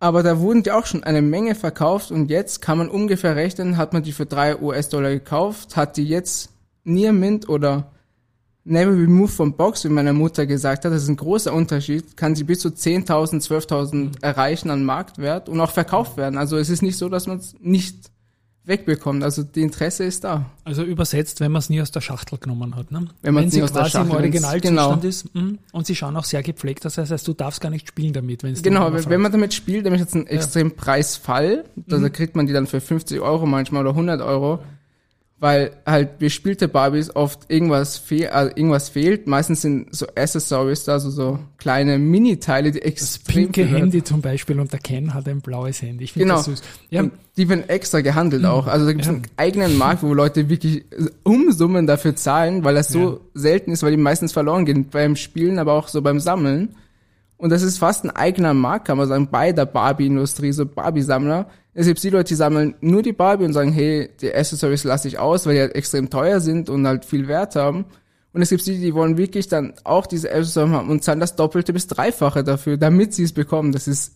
Aber 0.00 0.22
da 0.22 0.38
wurden 0.38 0.62
die 0.62 0.70
auch 0.70 0.86
schon 0.86 1.02
eine 1.02 1.22
Menge 1.22 1.54
verkauft 1.54 2.10
und 2.12 2.30
jetzt 2.30 2.62
kann 2.62 2.78
man 2.78 2.88
ungefähr 2.88 3.34
rechnen, 3.34 3.76
hat 3.76 3.92
man 3.92 4.02
die 4.02 4.12
für 4.12 4.26
drei 4.26 4.56
US-Dollar 4.60 5.10
gekauft, 5.10 5.76
hat 5.76 5.96
die 5.96 6.04
jetzt 6.04 6.50
Near 6.84 7.12
Mint 7.12 7.48
oder 7.48 7.90
Never 8.64 8.92
Remove 8.92 9.28
from 9.28 9.54
Box, 9.54 9.84
wie 9.84 9.88
meine 9.88 10.12
Mutter 10.12 10.46
gesagt 10.46 10.84
hat, 10.84 10.92
das 10.92 11.04
ist 11.04 11.08
ein 11.08 11.16
großer 11.16 11.52
Unterschied, 11.52 12.16
kann 12.16 12.34
sie 12.34 12.44
bis 12.44 12.60
zu 12.60 12.68
10.000, 12.68 13.42
12.000 13.42 14.22
erreichen 14.22 14.70
an 14.70 14.84
Marktwert 14.84 15.48
und 15.48 15.60
auch 15.60 15.70
verkauft 15.70 16.16
werden. 16.16 16.38
Also 16.38 16.58
es 16.58 16.68
ist 16.68 16.82
nicht 16.82 16.98
so, 16.98 17.08
dass 17.08 17.26
man 17.26 17.38
es 17.38 17.56
nicht 17.60 18.10
wegbekommt. 18.68 19.24
Also 19.24 19.42
die 19.42 19.62
Interesse 19.62 20.04
ist 20.04 20.24
da. 20.24 20.46
Also 20.64 20.82
übersetzt, 20.84 21.40
wenn 21.40 21.50
man 21.50 21.60
es 21.60 21.70
nie 21.70 21.80
aus 21.80 21.90
der 21.90 22.00
Schachtel 22.02 22.38
genommen 22.38 22.76
hat. 22.76 22.90
Ne? 22.92 23.06
Wenn 23.22 23.34
man's 23.34 23.52
wenn 23.52 23.58
nie 23.58 23.64
aus 23.64 23.72
der 23.72 23.82
im 23.82 23.88
Schachtel- 23.88 24.08
wenn's- 24.10 24.14
Originalzustand 24.44 25.00
genau. 25.02 25.08
ist. 25.08 25.34
mm, 25.34 25.58
Und 25.72 25.86
sie 25.86 25.96
schauen 25.96 26.16
auch 26.16 26.24
sehr 26.24 26.42
gepflegt. 26.42 26.84
Das 26.84 26.98
heißt, 26.98 27.26
du 27.26 27.32
darfst 27.32 27.60
gar 27.60 27.70
nicht 27.70 27.88
spielen 27.88 28.12
damit, 28.12 28.42
wenn 28.42 28.52
es 28.52 28.62
Genau, 28.62 28.92
wenn, 28.92 29.04
wenn 29.08 29.20
man 29.20 29.32
damit 29.32 29.54
spielt, 29.54 29.84
nämlich 29.84 30.00
jetzt 30.00 30.14
einen 30.14 30.26
extremen 30.26 30.76
Preisfall, 30.76 31.64
da 31.86 32.08
kriegt 32.10 32.36
man 32.36 32.46
die 32.46 32.52
dann 32.52 32.66
für 32.66 32.80
50 32.80 33.20
Euro 33.20 33.46
manchmal 33.46 33.82
oder 33.82 33.94
100 33.94 34.20
Euro, 34.20 34.60
weil 35.40 35.70
halt 35.86 36.18
bespielte 36.18 36.66
Barbies 36.66 37.14
oft 37.14 37.48
irgendwas, 37.48 37.96
fehl, 37.96 38.26
also 38.28 38.50
irgendwas 38.56 38.88
fehlt. 38.88 39.28
Meistens 39.28 39.62
sind 39.62 39.94
so 39.94 40.06
Accessories 40.16 40.82
da, 40.84 40.94
also 40.94 41.10
so 41.10 41.38
kleine 41.58 41.96
Mini-Teile, 41.98 42.72
die 42.72 42.80
Das 42.80 42.88
extrem 42.88 43.34
pinke 43.44 43.62
viel 43.62 43.70
wert 43.72 43.82
Handy 43.82 44.02
zum 44.02 44.20
Beispiel 44.20 44.58
und 44.58 44.72
der 44.72 44.80
Ken 44.80 45.14
hat 45.14 45.28
ein 45.28 45.40
blaues 45.40 45.80
Handy. 45.80 46.04
Ich 46.04 46.12
finde 46.12 46.24
Genau. 46.26 46.36
das 46.38 46.46
süß. 46.46 46.62
Ja, 46.90 47.02
Und 47.02 47.12
die 47.36 47.48
werden 47.48 47.68
extra 47.68 48.00
gehandelt 48.00 48.44
auch. 48.46 48.66
Also 48.66 48.84
da 48.86 48.90
gibt 48.92 49.02
es 49.02 49.06
Ja. 49.08 49.14
einen 49.14 49.26
eigenen 49.36 49.78
Markt, 49.78 50.02
wo 50.02 50.12
Leute 50.12 50.48
wirklich 50.48 50.84
Umsummen 51.22 51.86
dafür 51.86 52.16
zahlen, 52.16 52.64
weil 52.64 52.74
das 52.74 52.88
so 52.88 53.20
selten 53.34 53.70
ist, 53.70 53.82
weil 53.84 53.92
die 53.92 53.96
meistens 53.96 54.32
verloren 54.32 54.64
gehen 54.64 54.88
beim 54.90 55.14
Spielen, 55.14 55.58
aber 55.60 55.74
auch 55.74 55.86
so 55.86 56.02
beim 56.02 56.18
Sammeln. 56.20 56.74
Und 57.36 57.50
das 57.50 57.62
ist 57.62 57.78
fast 57.78 58.04
ein 58.04 58.10
eigener 58.10 58.54
Markt, 58.54 58.86
kann 58.88 58.98
man 58.98 59.06
sagen, 59.06 59.28
bei 59.30 59.52
der 59.52 59.66
Barbie-Industrie, 59.66 60.50
so 60.50 60.66
Barbie-Sammler. 60.66 61.46
Es 61.78 61.86
gibt 61.86 62.02
die 62.02 62.10
Leute, 62.10 62.28
die 62.30 62.34
sammeln 62.34 62.74
nur 62.80 63.02
die 63.02 63.12
Barbie 63.12 63.44
und 63.44 63.52
sagen, 63.52 63.70
hey, 63.72 64.10
die 64.20 64.34
Accessories 64.34 64.82
lasse 64.82 65.06
ich 65.06 65.20
aus, 65.20 65.46
weil 65.46 65.54
die 65.54 65.60
halt 65.60 65.76
extrem 65.76 66.10
teuer 66.10 66.40
sind 66.40 66.68
und 66.68 66.84
halt 66.84 67.04
viel 67.04 67.28
Wert 67.28 67.54
haben. 67.54 67.84
Und 68.32 68.42
es 68.42 68.50
gibt 68.50 68.66
die, 68.66 68.80
die 68.80 68.94
wollen 68.94 69.16
wirklich 69.16 69.46
dann 69.46 69.74
auch 69.84 70.06
diese 70.06 70.28
Accessories 70.28 70.72
haben 70.72 70.90
und 70.90 71.04
zahlen 71.04 71.20
das 71.20 71.36
Doppelte 71.36 71.72
bis 71.72 71.86
Dreifache 71.86 72.42
dafür, 72.42 72.78
damit 72.78 73.14
sie 73.14 73.22
es 73.22 73.32
bekommen. 73.32 73.70
Das 73.70 73.86
ist 73.86 74.14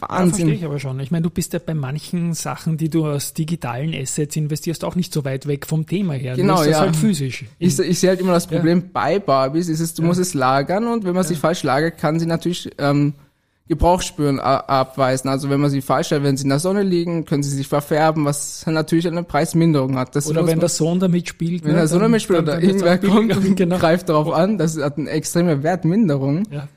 Ja, 0.00 0.08
verstehe 0.08 0.18
Wahnsinn. 0.18 0.48
ich 0.48 0.64
aber 0.64 0.80
schon. 0.80 0.98
Ich 0.98 1.12
meine, 1.12 1.22
du 1.22 1.30
bist 1.30 1.52
ja 1.52 1.60
bei 1.64 1.74
manchen 1.74 2.34
Sachen, 2.34 2.76
die 2.76 2.90
du 2.90 3.06
aus 3.06 3.34
digitalen 3.34 3.94
Assets 3.94 4.34
investierst, 4.34 4.84
auch 4.84 4.96
nicht 4.96 5.12
so 5.12 5.24
weit 5.24 5.46
weg 5.46 5.64
vom 5.64 5.86
Thema 5.86 6.14
her. 6.14 6.34
Genau, 6.34 6.54
willst 6.54 6.66
das 6.66 6.72
ja. 6.72 6.80
halt 6.80 6.96
physisch. 6.96 7.44
Ich, 7.60 7.78
ich 7.78 8.00
sehe 8.00 8.10
halt 8.10 8.20
immer 8.20 8.32
das 8.32 8.48
Problem 8.48 8.90
bei 8.92 9.20
Barbies, 9.20 9.68
ist 9.68 9.78
es, 9.78 9.94
du 9.94 10.02
musst 10.02 10.18
es 10.18 10.34
lagern 10.34 10.88
und 10.88 11.04
wenn 11.04 11.14
man 11.14 11.22
sie 11.24 11.36
falsch 11.36 11.62
lagert, 11.62 11.98
kann 11.98 12.18
sie 12.18 12.26
natürlich 12.26 12.68
ähm, 12.78 13.14
Gebrauchsspuren 13.68 14.38
abweisen. 14.38 15.28
Also 15.28 15.50
wenn 15.50 15.60
man 15.60 15.70
sie 15.70 15.80
falsch 15.82 16.06
stellt, 16.06 16.22
wenn 16.22 16.36
sie 16.36 16.44
in 16.44 16.50
der 16.50 16.60
Sonne 16.60 16.82
liegen, 16.82 17.24
können 17.24 17.42
sie 17.42 17.50
sich 17.50 17.66
verfärben, 17.66 18.24
was 18.24 18.64
natürlich 18.66 19.06
eine 19.08 19.24
Preisminderung 19.24 19.96
hat. 19.98 20.14
Das 20.14 20.28
Oder 20.28 20.46
wenn 20.46 20.60
der 20.60 20.68
Sohn 20.68 21.00
damit 21.00 21.28
spielt. 21.28 21.64
wenn 21.64 21.72
ne, 21.72 21.78
der 21.78 21.88
Sonne 21.88 22.02
dann- 22.02 22.10
mitspielt 22.12 22.46
dann- 22.46 22.58
oder 22.58 22.62
irgendwer 22.62 22.98
kommt 22.98 23.36
und 23.36 23.56
genau. 23.56 23.78
greift 23.78 24.08
darauf 24.08 24.32
an, 24.32 24.56
das 24.56 24.80
hat 24.80 24.98
eine 24.98 25.10
extreme 25.10 25.62
Wertminderung. 25.64 26.44
Ja. 26.50 26.68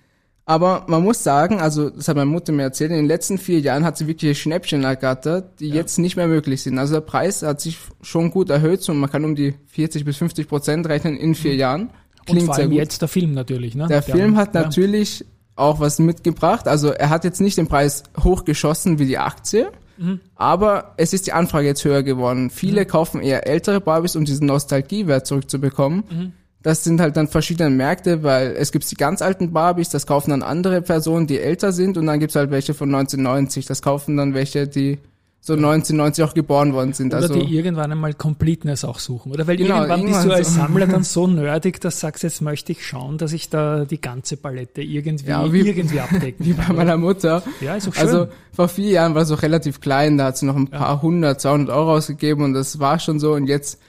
Aber 0.46 0.86
man 0.88 1.04
muss 1.04 1.24
sagen, 1.24 1.60
also 1.60 1.92
das 1.92 2.08
hat 2.08 2.16
meine 2.16 2.26
Mutter 2.26 2.52
mir 2.52 2.64
erzählt, 2.64 2.90
in 2.90 2.98
den 2.98 3.06
letzten 3.06 3.38
vier 3.38 3.60
Jahren 3.60 3.84
hat 3.86 4.00
sie 4.00 4.08
wirklich 4.08 4.42
Schnäppchen 4.42 4.84
ergattert, 4.84 5.60
die 5.60 5.70
jetzt 5.70 6.00
nicht 6.00 6.16
mehr 6.16 6.28
möglich 6.28 6.64
sind. 6.64 6.80
Also 6.80 6.96
der 6.96 7.02
Preis 7.02 7.44
hat 7.44 7.62
sich 7.62 7.78
schon 8.02 8.32
gut 8.32 8.50
erhöht 8.50 8.90
und 8.90 8.98
man 8.98 9.12
kann 9.12 9.24
um 9.26 9.36
die 9.36 9.54
40 9.68 10.06
bis 10.06 10.18
50 10.18 10.48
Prozent 10.48 10.90
rechnen 10.90 11.18
in 11.18 11.36
vier 11.36 11.54
Jahren. 11.54 11.82
Und 11.82 12.26
Klingt 12.26 12.46
vor 12.48 12.56
sehr 12.56 12.64
allem 12.64 12.72
gut. 12.72 12.80
jetzt 12.80 13.00
der 13.00 13.08
Film 13.10 13.34
natürlich. 13.36 13.76
Ne? 13.76 13.86
Der 13.90 14.02
Film 14.02 14.38
hat 14.38 14.56
ja. 14.56 14.64
natürlich 14.64 15.24
auch 15.60 15.80
was 15.80 16.00
mitgebracht. 16.00 16.68
Also 16.68 16.90
er 16.92 17.10
hat 17.10 17.24
jetzt 17.24 17.42
nicht 17.42 17.58
den 17.58 17.68
Preis 17.68 18.04
hochgeschossen 18.24 19.00
wie 19.00 19.06
die 19.06 19.18
Aktie, 19.18 19.68
Mhm. 19.98 20.22
aber 20.36 20.94
es 20.96 21.12
ist 21.12 21.28
die 21.28 21.34
Anfrage 21.34 21.68
jetzt 21.68 21.84
höher 21.84 22.04
geworden. 22.04 22.50
Viele 22.50 22.86
kaufen 22.86 23.22
eher 23.22 23.46
ältere 23.48 23.82
Barbies, 23.82 24.16
um 24.16 24.24
diesen 24.24 24.48
Nostalgiewert 24.48 25.28
zurückzubekommen. 25.28 26.04
Mhm. 26.10 26.32
Das 26.62 26.84
sind 26.84 27.00
halt 27.00 27.16
dann 27.18 27.28
verschiedene 27.28 27.70
Märkte, 27.70 28.24
weil 28.24 28.52
es 28.58 28.72
gibt 28.72 28.90
die 28.90 28.96
ganz 28.96 29.22
alten 29.22 29.52
Barbies, 29.54 29.90
das 29.90 30.06
kaufen 30.08 30.32
dann 30.32 30.42
andere 30.44 30.82
Personen, 30.82 31.28
die 31.28 31.40
älter 31.40 31.72
sind 31.72 31.98
und 31.98 32.06
dann 32.06 32.20
gibt's 32.20 32.36
halt 32.36 32.52
welche 32.52 32.74
von 32.74 32.90
1990, 32.90 33.66
das 33.66 33.82
kaufen 33.82 34.18
dann 34.18 34.34
welche, 34.34 34.68
die 34.68 35.00
so 35.42 35.54
1990 35.54 36.24
auch 36.26 36.34
geboren 36.34 36.74
worden 36.74 36.94
sind. 36.94 37.14
Oder 37.14 37.24
also 37.24 37.34
die 37.40 37.56
irgendwann 37.56 37.92
einmal 37.92 38.14
Completeness 38.14 38.84
auch 38.84 39.00
suchen. 39.00 39.32
Oder 39.32 39.48
weil 39.48 39.56
Genau, 39.56 39.78
irgendwann 39.86 40.02
bist 40.02 40.14
du 40.14 40.18
irgendwann 40.18 40.38
als 40.38 40.48
so. 40.54 40.60
Sammler 40.60 40.88
dann 40.88 41.04
so 41.16 41.28
nerdig, 41.28 41.80
dass 41.82 41.96
du 41.96 42.00
sagst, 42.02 42.24
jetzt 42.24 42.42
möchte 42.42 42.72
ich 42.74 42.86
schauen, 42.86 43.18
dass 43.18 43.32
ich 43.32 43.50
da 43.50 43.86
die 43.86 44.02
ganze 44.02 44.36
Palette 44.38 44.82
irgendwie, 44.82 45.30
Ja, 45.30 45.52
wie- 45.52 45.62
irgendwie 45.68 46.00
abdecken 46.02 46.46
wie 46.46 46.54
bei 46.54 46.64
kann. 46.64 46.76
meiner 46.76 46.98
Mutter. 46.98 47.42
Ja, 47.62 47.76
ist 47.76 47.88
auch 47.88 47.94
schön. 47.94 48.04
Also 48.08 48.28
vor 48.52 48.68
vier 48.68 48.90
Jahren 48.92 49.16
war 49.16 49.22
es 49.22 49.32
auch 49.32 49.42
relativ 49.42 49.80
klein, 49.80 50.18
da 50.18 50.26
hat 50.26 50.38
sie 50.38 50.46
noch 50.46 50.56
ein 50.58 50.68
paar 50.68 51.02
hundert, 51.02 51.40
200 51.42 51.70
Euro 51.76 51.94
ausgegeben 51.94 52.44
und 52.44 52.54
das 52.54 52.80
war 52.80 53.00
schon 53.00 53.20
so 53.20 53.34
und 53.34 53.48
jetzt 53.48 53.80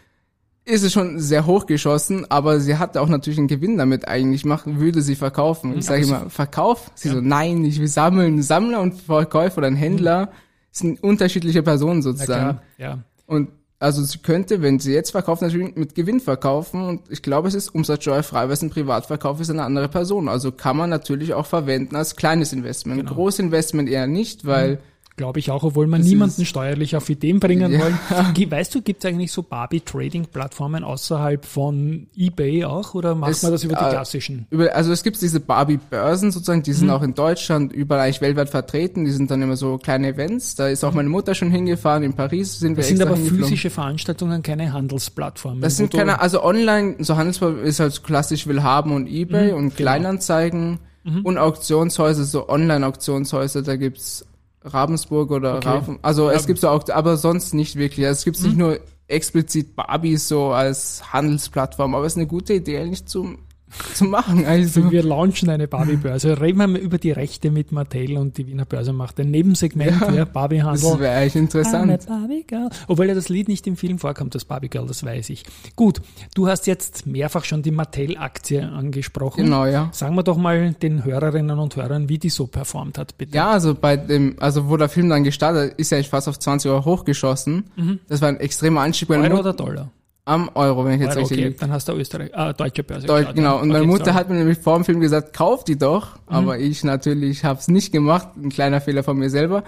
ist 0.64 0.84
es 0.84 0.92
schon 0.92 1.18
sehr 1.18 1.46
hochgeschossen, 1.46 2.30
aber 2.30 2.60
sie 2.60 2.76
hatte 2.76 3.00
auch 3.00 3.08
natürlich 3.08 3.38
einen 3.38 3.48
Gewinn 3.48 3.76
damit 3.76 4.06
eigentlich 4.06 4.44
machen, 4.44 4.78
würde 4.78 5.02
sie 5.02 5.16
verkaufen. 5.16 5.76
Ich 5.76 5.86
sage 5.86 6.04
immer, 6.04 6.30
Verkauf? 6.30 6.92
Sie 6.94 7.08
so, 7.08 7.20
nein, 7.20 7.64
ich 7.64 7.80
will 7.80 7.88
sammeln. 7.88 8.40
Sammler 8.42 8.80
und 8.80 8.94
Verkäufer 8.94 9.58
oder 9.58 9.66
ein 9.66 9.74
Händler 9.74 10.30
sind 10.70 11.02
unterschiedliche 11.02 11.62
Personen 11.62 12.02
sozusagen. 12.02 12.58
klar, 12.58 12.62
ja. 12.78 12.98
Und 13.26 13.48
also 13.80 14.02
sie 14.02 14.18
könnte, 14.18 14.60
wenn 14.60 14.78
sie 14.78 14.92
jetzt 14.92 15.10
verkauft, 15.10 15.40
natürlich 15.40 15.74
mit 15.74 15.94
Gewinn 15.94 16.20
verkaufen 16.20 16.82
und 16.82 17.00
ich 17.08 17.22
glaube, 17.22 17.48
es 17.48 17.54
ist 17.54 17.70
umsatzsteuerfrei, 17.70 18.42
weil 18.42 18.52
es 18.52 18.62
ein 18.62 18.68
Privatverkauf 18.68 19.40
ist, 19.40 19.48
eine 19.48 19.62
andere 19.62 19.88
Person. 19.88 20.28
Also 20.28 20.52
kann 20.52 20.76
man 20.76 20.90
natürlich 20.90 21.32
auch 21.32 21.46
verwenden 21.46 21.96
als 21.96 22.14
kleines 22.14 22.52
Investment. 22.52 23.00
Genau. 23.00 23.14
Großinvestment 23.14 23.88
eher 23.88 24.06
nicht, 24.06 24.44
weil 24.44 24.80
Glaube 25.20 25.38
ich 25.38 25.50
auch, 25.50 25.62
obwohl 25.64 25.86
man 25.86 26.00
Das 26.00 26.08
niemanden 26.08 26.46
steuerlich 26.46 26.96
auf 26.96 27.10
Ideen 27.10 27.40
bringen 27.40 27.70
Ja. 27.72 27.78
wollen. 27.80 28.50
Weißt 28.50 28.74
du, 28.74 28.80
gibt 28.80 29.04
es 29.04 29.10
eigentlich 29.10 29.30
so 29.32 29.42
Barbie-Trading-Plattformen 29.42 30.82
außerhalb 30.82 31.44
von 31.44 32.06
eBay 32.16 32.64
auch 32.64 32.94
oder 32.94 33.14
macht 33.14 33.32
Es- 33.32 33.42
man 33.42 33.52
das 33.52 33.62
über 33.64 33.74
die 33.76 33.84
äh, 33.84 33.90
klassischen? 33.90 34.46
über, 34.48 34.74
also 34.74 34.92
es 34.92 35.02
gibt 35.02 35.20
diese 35.20 35.38
Barbie-Börsen 35.40 36.30
sozusagen, 36.32 36.62
die 36.62 36.72
sind 36.72 36.86
Mhm. 36.88 36.92
auch 36.94 37.02
in 37.02 37.12
Deutschland 37.14 37.70
überall 37.72 38.00
eigentlich 38.06 38.22
weltweit 38.22 38.48
vertreten. 38.48 39.04
Die 39.04 39.10
sind 39.10 39.30
dann 39.30 39.42
immer 39.42 39.56
so 39.56 39.76
kleine 39.76 40.08
Events. 40.08 40.54
Da 40.54 40.68
ist 40.68 40.84
auch 40.84 40.94
meine 40.94 41.10
Mutter 41.10 41.34
schon 41.34 41.50
hingefahren. 41.50 42.02
In 42.02 42.14
Paris 42.14 42.58
sind 42.58 42.70
wir. 42.72 42.76
Das 42.78 42.88
sind 42.88 43.02
aber 43.02 43.16
physische 43.18 43.68
Veranstaltungen, 43.68 44.42
keine 44.42 44.72
Handelsplattformen. 44.72 45.60
Das 45.60 45.76
sind 45.76 45.92
keine, 45.92 46.20
also 46.22 46.42
online, 46.42 46.96
so 47.00 47.16
Handelsplattform 47.18 47.62
ist 47.64 47.78
halt 47.80 48.02
klassisch 48.02 48.46
Willhaben 48.46 48.92
und 48.92 49.06
Ebay 49.06 49.48
Mhm, 49.52 49.58
und 49.58 49.64
genau. 49.64 49.76
Kleinanzeigen 49.76 50.78
und 51.24 51.38
Auktionshäuser, 51.38 52.24
so 52.24 52.48
Online-Auktionshäuser, 52.48 53.62
da 53.62 53.76
gibt's 53.76 54.24
Ravensburg 54.62 55.30
oder 55.30 55.56
Okay. 55.56 55.68
Raven, 55.68 55.98
also 56.02 56.28
es 56.30 56.42
Ja. 56.42 56.46
gibt 56.46 56.60
so 56.60 56.68
auch, 56.68 56.86
aber 56.90 57.16
sonst 57.16 57.54
nicht 57.54 57.76
wirklich. 57.76 58.06
Also 58.06 58.18
es 58.18 58.24
gibt 58.24 58.40
Mhm. 58.40 58.46
nicht 58.46 58.58
nur 58.58 58.80
explizit 59.08 59.74
Barbies 59.74 60.28
so 60.28 60.50
als 60.52 61.12
Handelsplattform, 61.12 61.94
aber 61.94 62.04
es 62.06 62.12
ist 62.12 62.18
eine 62.18 62.26
gute 62.26 62.54
Idee 62.54 62.78
eigentlich 62.78 63.06
zum, 63.06 63.38
zu 63.94 64.04
machen. 64.04 64.44
Also. 64.44 64.90
Wir 64.90 65.02
launchen 65.02 65.48
eine 65.50 65.68
Barbie-Börse. 65.68 66.40
Reden 66.40 66.58
wir 66.58 66.66
mal 66.66 66.78
über 66.78 66.98
die 66.98 67.12
Rechte 67.12 67.50
mit 67.50 67.72
Mattel 67.72 68.16
und 68.16 68.38
die 68.38 68.46
Wiener 68.46 68.64
Börse 68.64 68.92
macht 68.92 69.20
ein 69.20 69.30
Nebensegment, 69.30 70.00
ja, 70.00 70.10
Das 70.10 70.32
Barbie-Handel. 70.32 71.00
wäre 71.00 71.16
eigentlich 71.16 71.36
interessant. 71.36 72.06
Barbie 72.06 72.44
Girl. 72.46 72.68
Obwohl 72.88 73.06
ja 73.06 73.14
das 73.14 73.28
Lied 73.28 73.48
nicht 73.48 73.66
im 73.66 73.76
Film 73.76 73.98
vorkommt, 73.98 74.34
das 74.34 74.44
Barbie 74.44 74.68
Girl, 74.68 74.86
das 74.86 75.04
weiß 75.04 75.30
ich. 75.30 75.44
Gut, 75.76 76.00
du 76.34 76.48
hast 76.48 76.66
jetzt 76.66 77.06
mehrfach 77.06 77.44
schon 77.44 77.62
die 77.62 77.70
Mattel-Aktie 77.70 78.68
angesprochen. 78.68 79.44
Genau, 79.44 79.66
ja. 79.66 79.90
Sagen 79.92 80.14
wir 80.14 80.22
doch 80.22 80.36
mal 80.36 80.72
den 80.72 81.04
Hörerinnen 81.04 81.58
und 81.58 81.76
Hörern, 81.76 82.08
wie 82.08 82.18
die 82.18 82.30
so 82.30 82.46
performt 82.46 82.98
hat, 82.98 83.16
bitte. 83.18 83.36
Ja, 83.36 83.50
also 83.50 83.74
bei 83.74 83.96
dem, 83.96 84.36
also 84.40 84.68
wo 84.68 84.76
der 84.76 84.88
Film 84.88 85.08
dann 85.08 85.24
gestartet 85.24 85.72
ist, 85.72 85.80
ist 85.80 85.90
ja 85.90 85.96
eigentlich 85.98 86.08
fast 86.08 86.28
auf 86.28 86.38
20 86.38 86.70
Euro 86.70 86.84
hochgeschossen. 86.84 87.64
Das 88.08 88.20
war 88.20 88.28
ein 88.28 88.38
extremer 88.38 88.82
Anstieg. 88.82 89.08
Mhm. 89.08 89.16
Euro 89.22 89.38
oder 89.40 89.52
Dollar? 89.52 89.90
Am 90.30 90.50
Euro, 90.54 90.84
wenn 90.84 90.94
ich 90.94 91.00
jetzt 91.00 91.10
Euro, 91.16 91.20
richtig 91.20 91.38
okay, 91.38 91.46
liege. 91.48 91.58
dann 91.60 91.72
hast 91.72 91.88
du 91.88 91.92
Österreich, 91.92 92.30
äh, 92.32 92.54
deutsche 92.54 92.82
Börse. 92.84 93.06
Deutsch, 93.06 93.20
geschaut, 93.22 93.34
genau. 93.36 93.60
Und 93.60 93.68
meine 93.68 93.84
Mutter 93.86 94.04
sorry. 94.06 94.16
hat 94.16 94.28
mir 94.30 94.36
nämlich 94.36 94.58
vor 94.58 94.76
dem 94.76 94.84
Film 94.84 95.00
gesagt, 95.00 95.32
kauf 95.32 95.64
die 95.64 95.76
doch. 95.76 96.14
Mhm. 96.16 96.20
Aber 96.26 96.58
ich 96.58 96.84
natürlich 96.84 97.44
habe 97.44 97.58
es 97.58 97.68
nicht 97.68 97.92
gemacht. 97.92 98.28
Ein 98.36 98.48
kleiner 98.50 98.80
Fehler 98.80 99.02
von 99.02 99.18
mir 99.18 99.28
selber. 99.30 99.64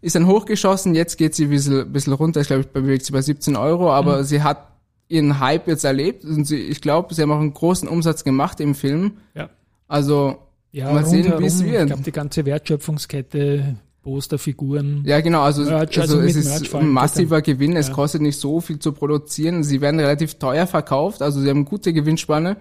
Ist 0.00 0.14
dann 0.14 0.26
hochgeschossen. 0.26 0.94
Jetzt 0.94 1.16
geht 1.16 1.34
sie 1.34 1.44
ein 1.44 1.50
bisschen, 1.50 1.92
bisschen 1.92 2.12
runter. 2.12 2.40
Ich 2.40 2.48
glaube, 2.48 2.62
ich 2.62 2.68
bewegt 2.68 3.04
sie 3.06 3.12
bei 3.12 3.22
17 3.22 3.56
Euro. 3.56 3.90
Aber 3.92 4.18
Mhm. 4.18 4.24
sie 4.24 4.42
hat 4.42 4.68
ihren 5.08 5.40
Hype 5.40 5.66
jetzt 5.68 5.84
erlebt. 5.84 6.24
Und 6.24 6.44
sie, 6.44 6.56
ich 6.58 6.80
glaube, 6.80 7.14
sie 7.14 7.22
haben 7.22 7.30
auch 7.32 7.40
einen 7.40 7.54
großen 7.54 7.88
Umsatz 7.88 8.24
gemacht 8.24 8.60
im 8.60 8.74
Film. 8.74 9.18
Ja. 9.34 9.48
Also, 9.88 10.36
Ja, 10.72 10.90
Mal 10.92 11.04
sehen, 11.04 11.32
wie 11.38 11.44
es 11.44 11.62
wird. 11.64 11.80
Ich 11.82 11.86
glaube, 11.88 12.02
die 12.02 12.12
ganze 12.12 12.44
Wertschöpfungskette, 12.46 13.76
Poster, 14.02 14.38
Figuren. 14.38 15.02
ja 15.06 15.20
genau, 15.20 15.42
also, 15.42 15.62
Merch, 15.62 15.98
also, 16.00 16.18
also 16.18 16.20
es 16.26 16.36
ist 16.36 16.74
ein 16.74 16.88
massiver 16.88 17.40
Gewinn. 17.42 17.76
Es 17.76 17.88
Ja. 17.88 17.94
kostet 17.94 18.20
nicht 18.22 18.38
so 18.38 18.60
viel 18.60 18.78
zu 18.78 18.92
produzieren. 18.92 19.62
Sie 19.62 19.80
werden 19.80 20.00
relativ 20.00 20.34
teuer 20.34 20.66
verkauft. 20.66 21.22
Also, 21.22 21.40
sie 21.40 21.48
haben 21.48 21.64
gute 21.64 21.92
Gewinnspanne. 21.92 22.56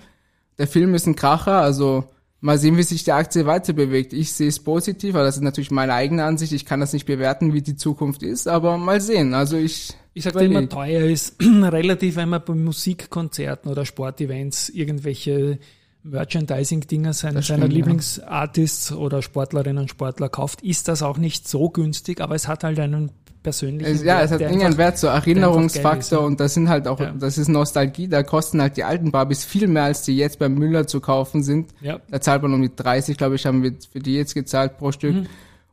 Der 0.57 0.67
Film 0.67 0.93
ist 0.93 1.07
ein 1.07 1.15
Kracher. 1.15 1.57
Also, 1.61 2.03
mal 2.41 2.57
sehen, 2.57 2.77
wie 2.77 2.83
sich 2.83 3.03
die 3.03 3.11
Aktie 3.11 3.45
weiter 3.45 3.73
bewegt. 3.73 4.13
Ich 4.13 4.33
sehe 4.33 4.47
es 4.49 4.59
positiv, 4.59 5.15
aber 5.15 5.23
das 5.23 5.35
ist 5.37 5.41
natürlich 5.43 5.71
meine 5.71 5.93
eigene 5.93 6.23
Ansicht. 6.23 6.53
Ich 6.53 6.65
kann 6.65 6.79
das 6.79 6.93
nicht 6.93 7.05
bewerten, 7.05 7.53
wie 7.53 7.61
die 7.61 7.75
Zukunft 7.75 8.21
ist, 8.23 8.47
aber 8.47 8.77
mal 8.77 9.01
sehen. 9.01 9.33
Also, 9.33 9.57
ich, 9.57 9.93
Ich 10.13 10.23
sag 10.23 10.33
dir 10.33 10.45
immer, 10.45 10.67
teuer 10.69 11.05
ist 11.05 11.35
relativ, 11.41 12.15
wenn 12.17 12.29
man 12.29 12.41
bei 12.45 12.53
Musikkonzerten 12.53 13.71
oder 13.71 13.85
Sportevents 13.85 14.69
irgendwelche 14.69 15.57
Merchandising-Dinger 16.03 17.13
sein, 17.13 17.35
Das 17.35 17.47
seiner 17.47 17.63
stimmt, 17.63 17.73
ja. 17.73 17.77
Lieblingsartists 17.77 18.91
oder 18.91 19.21
Sportlerinnen 19.21 19.83
und 19.83 19.89
Sportler 19.89 20.29
kauft, 20.29 20.61
ist 20.61 20.87
das 20.87 21.03
auch 21.03 21.17
nicht 21.17 21.47
so 21.47 21.69
günstig, 21.69 22.21
aber 22.21 22.35
es 22.35 22.47
hat 22.47 22.63
halt 22.63 22.79
einen 22.79 23.11
persönlichen 23.43 23.91
Es, 23.91 24.03
ja, 24.03 24.21
es 24.21 24.31
hat 24.31 24.41
irgendeinen 24.41 24.77
Wert, 24.77 24.97
so 24.97 25.07
ist, 25.07 25.13
Erinnerungsfaktor 25.13 26.19
ja. 26.19 26.25
und 26.25 26.39
das 26.39 26.53
sind 26.53 26.69
halt 26.69 26.87
auch, 26.87 26.99
Ja. 26.99 27.11
das 27.11 27.37
ist 27.37 27.47
Nostalgie, 27.47 28.07
da 28.07 28.23
kosten 28.23 28.61
halt 28.61 28.77
die 28.77 28.83
alten 28.83 29.11
Barbies 29.11 29.45
viel 29.45 29.67
mehr, 29.67 29.83
als 29.83 30.03
die 30.03 30.15
jetzt 30.15 30.39
beim 30.39 30.53
Müller 30.55 30.87
zu 30.87 30.99
kaufen 31.01 31.43
sind. 31.43 31.71
Ja. 31.81 31.99
Da 32.09 32.21
zahlt 32.21 32.41
man 32.43 32.53
um 32.53 32.61
die 32.61 32.75
30, 32.75 33.17
glaube 33.17 33.35
ich, 33.35 33.45
haben 33.45 33.63
wir 33.63 33.73
für 33.91 33.99
die 33.99 34.15
jetzt 34.15 34.33
gezahlt 34.33 34.77
pro 34.77 34.91
Stück. 34.91 35.15
Mhm. 35.15 35.27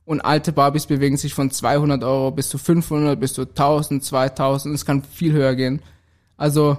Und 0.05 0.23
alte 0.23 0.53
Barbies 0.53 0.87
bewegen 0.87 1.19
sich 1.19 1.35
von 1.35 1.51
200 1.51 2.03
Euro 2.03 2.31
bis 2.31 2.49
zu 2.49 2.57
500, 2.57 3.21
bis 3.21 3.35
zu 3.35 3.43
1000, 3.43 4.03
2000, 4.03 4.75
es 4.75 4.87
kann 4.87 5.03
viel 5.03 5.33
höher 5.33 5.55
gehen. 5.55 5.83
Also, 6.39 6.79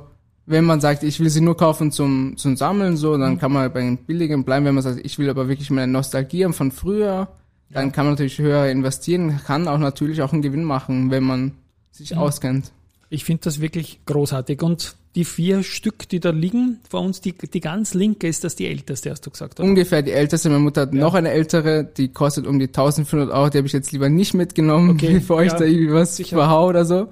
wenn 0.49 0.65
man 0.65 0.81
sagt, 0.81 1.03
ich 1.03 1.19
will 1.19 1.29
sie 1.29 1.41
nur 1.41 1.55
kaufen 1.55 1.91
zum, 1.91 2.35
zum 2.37 2.55
Sammeln, 2.57 2.97
so, 2.97 3.15
dann 3.17 3.33
Mhm. 3.33 3.37
kann 3.39 3.51
man 3.53 3.71
bei 3.71 3.81
den 3.81 3.97
billigen 3.97 4.43
bleiben. 4.43 4.65
Wenn 4.65 4.73
man 4.75 4.83
sagt, 4.83 4.99
ich 5.03 5.17
will 5.19 5.29
aber 5.29 5.47
wirklich 5.47 5.69
meine 5.69 5.91
Nostalgie 5.91 6.43
haben 6.43 6.53
von 6.53 6.71
früher, 6.71 7.27
dann 7.71 7.91
kann 7.91 8.05
man 8.05 8.13
natürlich 8.13 8.39
höher 8.39 8.65
investieren, 8.67 9.39
kann 9.45 9.67
auch 9.67 9.77
natürlich 9.77 10.21
auch 10.23 10.33
einen 10.33 10.41
Gewinn 10.41 10.63
machen, 10.63 11.11
wenn 11.11 11.23
man 11.23 11.51
sich 11.91 12.11
Mhm. 12.11 12.17
auskennt. 12.17 12.71
Ich 13.11 13.25
finde 13.25 13.41
das 13.45 13.61
wirklich 13.61 13.99
großartig. 14.05 14.61
Und 14.63 14.95
die 15.15 15.25
vier 15.25 15.63
Stück, 15.63 16.07
die 16.09 16.19
da 16.19 16.29
liegen, 16.29 16.79
vor 16.87 17.01
uns, 17.01 17.21
die, 17.21 17.33
die 17.33 17.59
ganz 17.59 17.93
linke 17.95 18.27
ist 18.27 18.43
das 18.43 18.55
die 18.55 18.67
älteste, 18.67 19.09
hast 19.09 19.25
du 19.25 19.31
gesagt, 19.31 19.59
oder? 19.59 19.67
Ungefähr 19.67 20.01
die 20.03 20.11
älteste, 20.11 20.49
meine 20.49 20.61
Mutter 20.61 20.81
hat 20.81 20.93
noch 20.93 21.15
eine 21.15 21.31
ältere, 21.31 21.83
die 21.83 22.09
kostet 22.09 22.45
um 22.45 22.59
die 22.59 22.67
1500 22.67 23.31
Euro, 23.31 23.49
die 23.49 23.57
habe 23.57 23.67
ich 23.67 23.73
jetzt 23.73 23.91
lieber 23.91 24.09
nicht 24.09 24.33
mitgenommen, 24.35 24.91
Okay, 24.91 25.13
bevor 25.15 25.41
ich 25.43 25.51
ja, 25.51 25.57
da 25.57 25.65
irgendwie 25.65 25.93
was 25.93 26.15
sicher. 26.17 26.37
verhau 26.37 26.67
oder 26.67 26.85
so. 26.85 27.07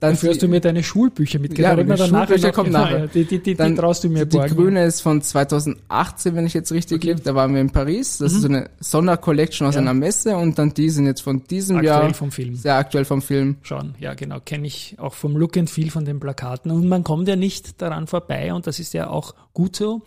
Dann 0.00 0.12
Dafür 0.12 0.30
hast 0.30 0.42
du 0.42 0.46
mir 0.46 0.60
deine 0.60 0.84
Schulbücher 0.84 1.40
mitgebracht. 1.40 1.76
Ja, 1.76 1.82
die 1.96 2.02
Schulbücher 2.08 2.52
kommen 2.52 2.70
nachher. 2.70 2.98
ja, 3.00 3.06
Die, 3.08 3.24
die, 3.24 3.42
die, 3.42 3.54
Dann 3.56 3.74
die 3.74 3.80
traust 3.80 4.04
du 4.04 4.08
mir 4.08 4.26
die 4.26 4.36
borgen. 4.36 4.54
grüne 4.54 4.84
ist 4.84 5.00
von 5.00 5.20
2018, 5.20 6.36
wenn 6.36 6.46
ich 6.46 6.54
jetzt 6.54 6.70
richtig 6.70 6.98
Okay. 6.98 7.08
Mhm. 7.08 7.12
liege. 7.16 7.22
Da 7.24 7.34
waren 7.34 7.52
wir 7.52 7.60
in 7.60 7.70
Paris. 7.70 8.18
Das 8.18 8.32
ist 8.32 8.42
so 8.42 8.48
eine 8.48 8.70
Sondercollection 8.78 9.66
aus 9.66 9.74
Ja. 9.74 9.80
einer 9.80 9.94
Messe 9.94 10.36
und 10.36 10.56
dann 10.58 10.72
die 10.72 10.88
sind 10.90 11.06
jetzt 11.06 11.22
von 11.22 11.42
diesem 11.44 11.78
Aktuell 11.78 11.94
Jahr 12.04 12.14
vom 12.14 12.30
Film. 12.30 12.54
sehr 12.54 12.76
aktuell 12.76 13.04
vom 13.04 13.22
Film. 13.22 13.56
schauen. 13.62 13.96
Ja, 13.98 14.14
genau, 14.14 14.38
kenne 14.44 14.68
ich 14.68 14.94
auch 15.00 15.14
vom 15.14 15.36
Look 15.36 15.56
and 15.56 15.68
Feel 15.68 15.90
von 15.90 16.04
den 16.04 16.20
Plakaten. 16.20 16.70
Und 16.70 16.86
man 16.88 17.02
kommt 17.02 17.26
ja 17.26 17.34
nicht 17.34 17.82
daran 17.82 18.06
vorbei 18.06 18.54
und 18.54 18.68
das 18.68 18.78
ist 18.78 18.94
ja 18.94 19.10
auch 19.10 19.34
gut 19.52 19.74
so. 19.74 20.02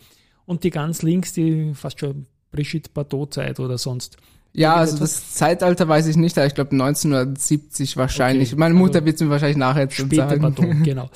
Und 0.46 0.64
die 0.64 0.70
ganz 0.70 1.02
links, 1.02 1.34
die 1.34 1.72
fast 1.74 2.00
schon 2.00 2.26
Brigitte 2.50 2.90
Bardot-Zeit 2.92 3.60
oder 3.60 3.76
sonst. 3.78 4.16
Ja, 4.54 4.74
also 4.74 4.98
das 4.98 5.32
Zeitalter 5.34 5.88
weiß 5.88 6.06
ich 6.06 6.16
nicht, 6.16 6.36
aber 6.36 6.46
ich 6.46 6.54
glaube 6.54 6.72
1970 6.72 7.96
wahrscheinlich. 7.96 8.50
Okay, 8.50 8.60
Meine 8.60 8.74
Mutter 8.74 8.96
also 8.96 9.06
wird 9.06 9.16
es 9.16 9.22
mir 9.22 9.30
wahrscheinlich 9.30 9.56
nachher 9.56 9.90
Später 9.90 10.28
sagen. 10.28 10.82
Genau. 10.84 11.08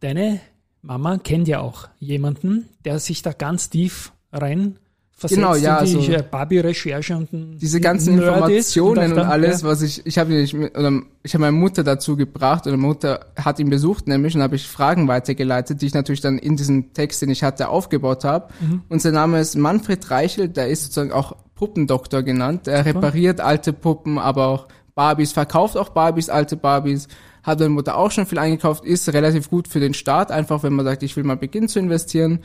Deine 0.00 0.40
Mama 0.82 1.18
kennt 1.18 1.48
ja 1.48 1.60
auch 1.60 1.88
jemanden, 1.98 2.68
der 2.84 2.98
sich 2.98 3.22
da 3.22 3.32
ganz 3.32 3.70
tief 3.70 4.12
rein 4.32 4.78
versetzt 5.16 5.38
Genau, 5.38 5.54
ja, 5.54 5.78
in 5.78 5.98
die 5.98 6.14
also- 6.14 6.24
Barbie-Recherche 6.30 7.16
und 7.16 7.58
diese 7.58 7.80
ganzen 7.80 8.16
Nerd 8.16 8.34
Informationen 8.34 9.12
und, 9.12 9.16
dann- 9.16 9.26
alles, 9.26 9.62
ja, 9.62 9.68
was 9.68 9.80
ich, 9.80 10.04
ich 10.04 10.18
habe 10.18 10.44
oder 10.74 11.00
ich 11.22 11.32
habe 11.32 11.40
meine 11.40 11.56
Mutter 11.56 11.82
dazu 11.82 12.16
gebracht 12.16 12.66
oder 12.66 12.76
meine 12.76 12.88
Mutter 12.88 13.20
hat 13.34 13.58
ihn 13.58 13.70
besucht 13.70 14.08
nämlich 14.08 14.34
und 14.34 14.42
habe 14.42 14.56
ich 14.56 14.68
Fragen 14.68 15.08
weitergeleitet, 15.08 15.80
die 15.80 15.86
ich 15.86 15.94
natürlich 15.94 16.20
dann 16.20 16.36
in 16.36 16.56
diesem 16.56 16.92
Text, 16.92 17.22
den 17.22 17.30
ich 17.30 17.42
hatte, 17.42 17.70
aufgebaut 17.70 18.24
habe. 18.24 18.52
Mhm. 18.60 18.82
Und 18.90 19.00
sein 19.00 19.14
Name 19.14 19.40
ist 19.40 19.56
Manfred 19.56 20.10
Reichel, 20.10 20.50
der 20.50 20.68
ist 20.68 20.82
sozusagen 20.82 21.12
auch 21.12 21.34
Puppendoktor 21.56 22.22
genannt. 22.22 22.68
Er 22.68 22.84
repariert 22.84 23.40
alte 23.40 23.72
Puppen, 23.72 24.18
aber 24.18 24.46
auch 24.46 24.68
Barbies, 24.94 25.32
verkauft 25.32 25.76
auch 25.76 25.88
Barbies, 25.88 26.28
alte 26.28 26.56
Barbies. 26.56 27.08
Hat 27.42 27.58
meine 27.58 27.70
Mutter 27.70 27.96
auch 27.96 28.10
schon 28.10 28.26
viel 28.26 28.38
eingekauft, 28.38 28.84
ist 28.84 29.12
relativ 29.12 29.50
gut 29.50 29.66
für 29.66 29.80
den 29.80 29.94
Start, 29.94 30.30
einfach 30.30 30.62
wenn 30.62 30.74
man 30.74 30.84
sagt, 30.84 31.02
ich 31.02 31.16
will 31.16 31.24
mal 31.24 31.36
beginnen 31.36 31.68
zu 31.68 31.78
investieren. 31.78 32.40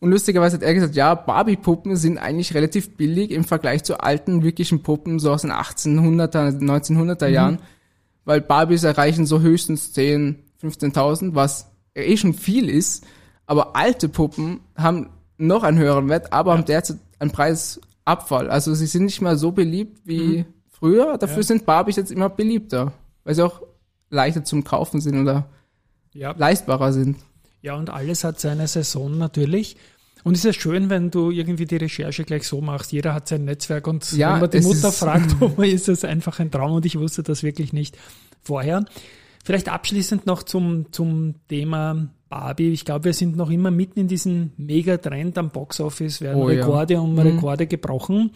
Und 0.00 0.10
lustigerweise 0.10 0.56
hat 0.56 0.62
er 0.62 0.74
gesagt, 0.74 0.96
ja, 0.96 1.14
Barbie-Puppen 1.14 1.96
sind 1.96 2.18
eigentlich 2.18 2.54
relativ 2.54 2.96
billig 2.96 3.30
im 3.30 3.44
Vergleich 3.44 3.84
zu 3.84 4.00
alten, 4.00 4.42
wirklichen 4.42 4.82
Puppen, 4.82 5.18
so 5.18 5.32
aus 5.32 5.42
den 5.42 5.52
1800er, 5.52 6.58
1900er 6.60 7.26
Jahren. 7.28 7.58
Weil 8.24 8.40
Barbies 8.40 8.84
erreichen 8.84 9.26
so 9.26 9.40
höchstens 9.40 9.92
10, 9.92 10.36
15.000, 10.62 11.34
was 11.34 11.70
eh 11.94 12.16
schon 12.16 12.34
viel 12.34 12.68
ist. 12.68 13.04
Aber 13.46 13.76
alte 13.76 14.08
Puppen 14.08 14.60
haben 14.76 15.10
noch 15.36 15.62
einen 15.62 15.78
höheren 15.78 16.08
Wert, 16.08 16.32
aber 16.32 16.52
haben 16.52 16.64
derzeit 16.64 16.98
einen 17.18 17.32
Preisabfall. 18.04 18.50
Also 18.50 18.74
sie 18.74 18.86
sind 18.86 19.04
nicht 19.06 19.20
mehr 19.20 19.36
so 19.36 19.52
beliebt 19.52 20.00
wie 20.04 20.44
früher. 20.68 21.18
Dafür 21.18 21.38
Ja. 21.38 21.42
sind 21.42 21.66
Barbies 21.66 21.96
jetzt 21.96 22.10
immer 22.12 22.28
beliebter, 22.28 22.92
weil 23.24 23.34
sie 23.34 23.44
auch 23.44 23.62
leichter 24.10 24.44
zum 24.44 24.64
Kaufen 24.64 25.00
sind 25.00 25.20
oder 25.20 25.48
ja, 26.12 26.32
leistbarer 26.36 26.92
sind. 26.92 27.16
Ja, 27.62 27.74
und 27.76 27.90
alles 27.90 28.24
hat 28.24 28.38
seine 28.38 28.68
Saison 28.68 29.16
natürlich. 29.18 29.76
Und 30.22 30.34
es 30.34 30.40
ist 30.44 30.44
ja 30.44 30.52
schön, 30.60 30.88
wenn 30.90 31.10
du 31.10 31.30
irgendwie 31.30 31.66
die 31.66 31.76
Recherche 31.76 32.24
gleich 32.24 32.46
so 32.46 32.60
machst. 32.60 32.92
Jeder 32.92 33.12
hat 33.14 33.28
sein 33.28 33.44
Netzwerk 33.44 33.86
und 33.86 34.10
Ja, 34.12 34.34
wenn 34.34 34.40
man 34.42 34.50
die 34.50 34.58
es 34.58 34.64
Mutter 34.64 34.92
fragt, 34.92 35.34
ist 35.58 35.88
es 35.88 36.04
einfach 36.04 36.38
ein 36.40 36.50
Traum 36.50 36.72
und 36.72 36.86
ich 36.86 36.98
wusste 36.98 37.22
das 37.22 37.42
wirklich 37.42 37.72
nicht 37.72 37.98
vorher. 38.42 38.84
Vielleicht 39.44 39.68
abschließend 39.68 40.24
noch 40.24 40.42
zum, 40.42 40.92
zum 40.92 41.34
Thema 41.48 42.08
Barbie. 42.34 42.72
Ich 42.72 42.84
glaube, 42.84 43.04
wir 43.04 43.12
sind 43.12 43.36
noch 43.36 43.48
immer 43.48 43.70
mitten 43.70 44.00
in 44.00 44.08
diesem 44.08 44.50
Megatrend 44.56 45.38
am 45.38 45.50
Boxoffice, 45.50 46.20
werden 46.20 46.42
Oh 46.42 46.50
ja. 46.50 46.64
Rekorde 46.64 47.00
um 47.00 47.12
Mhm. 47.12 47.18
Rekorde 47.20 47.66
gebrochen. 47.68 48.32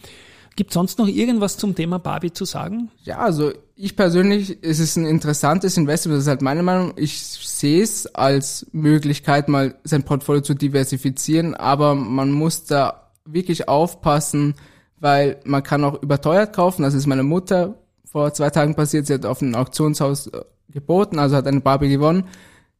Gibt 0.55 0.71
sonst 0.71 0.99
noch 0.99 1.07
irgendwas 1.07 1.57
zum 1.57 1.75
Thema 1.75 1.99
Barbie 1.99 2.31
zu 2.31 2.45
sagen? 2.45 2.91
Ja, 3.03 3.17
also 3.19 3.51
ich 3.75 3.97
persönlich, 3.97 4.57
es 4.61 4.79
ist 4.79 4.95
ein 4.95 5.05
interessantes 5.05 5.75
Investment, 5.77 6.15
das 6.15 6.23
ist 6.23 6.29
halt 6.29 6.41
meine 6.41 6.63
Meinung. 6.63 6.93
Ich 6.95 7.19
sehe 7.21 7.83
es 7.83 8.07
als 8.15 8.65
Möglichkeit, 8.71 9.49
mal 9.49 9.75
sein 9.83 10.03
Portfolio 10.03 10.41
zu 10.41 10.53
diversifizieren, 10.53 11.55
aber 11.55 11.93
man 11.93 12.31
muss 12.31 12.63
da 12.65 13.09
wirklich 13.25 13.67
aufpassen, 13.67 14.55
weil 14.99 15.39
man 15.43 15.61
kann 15.63 15.83
auch 15.83 16.01
überteuert 16.01 16.53
kaufen. 16.53 16.83
Das 16.83 16.93
ist 16.93 17.05
meine 17.05 17.23
Mutter 17.23 17.75
vor 18.05 18.33
zwei 18.33 18.49
Tagen 18.49 18.75
passiert. 18.75 19.07
Sie 19.07 19.13
hat 19.13 19.25
auf 19.25 19.41
einem 19.41 19.55
Auktionshaus 19.55 20.27
äh, 20.27 20.41
geboten, 20.69 21.19
also 21.19 21.35
hat 21.35 21.47
eine 21.47 21.61
Barbie 21.61 21.89
gewonnen, 21.89 22.23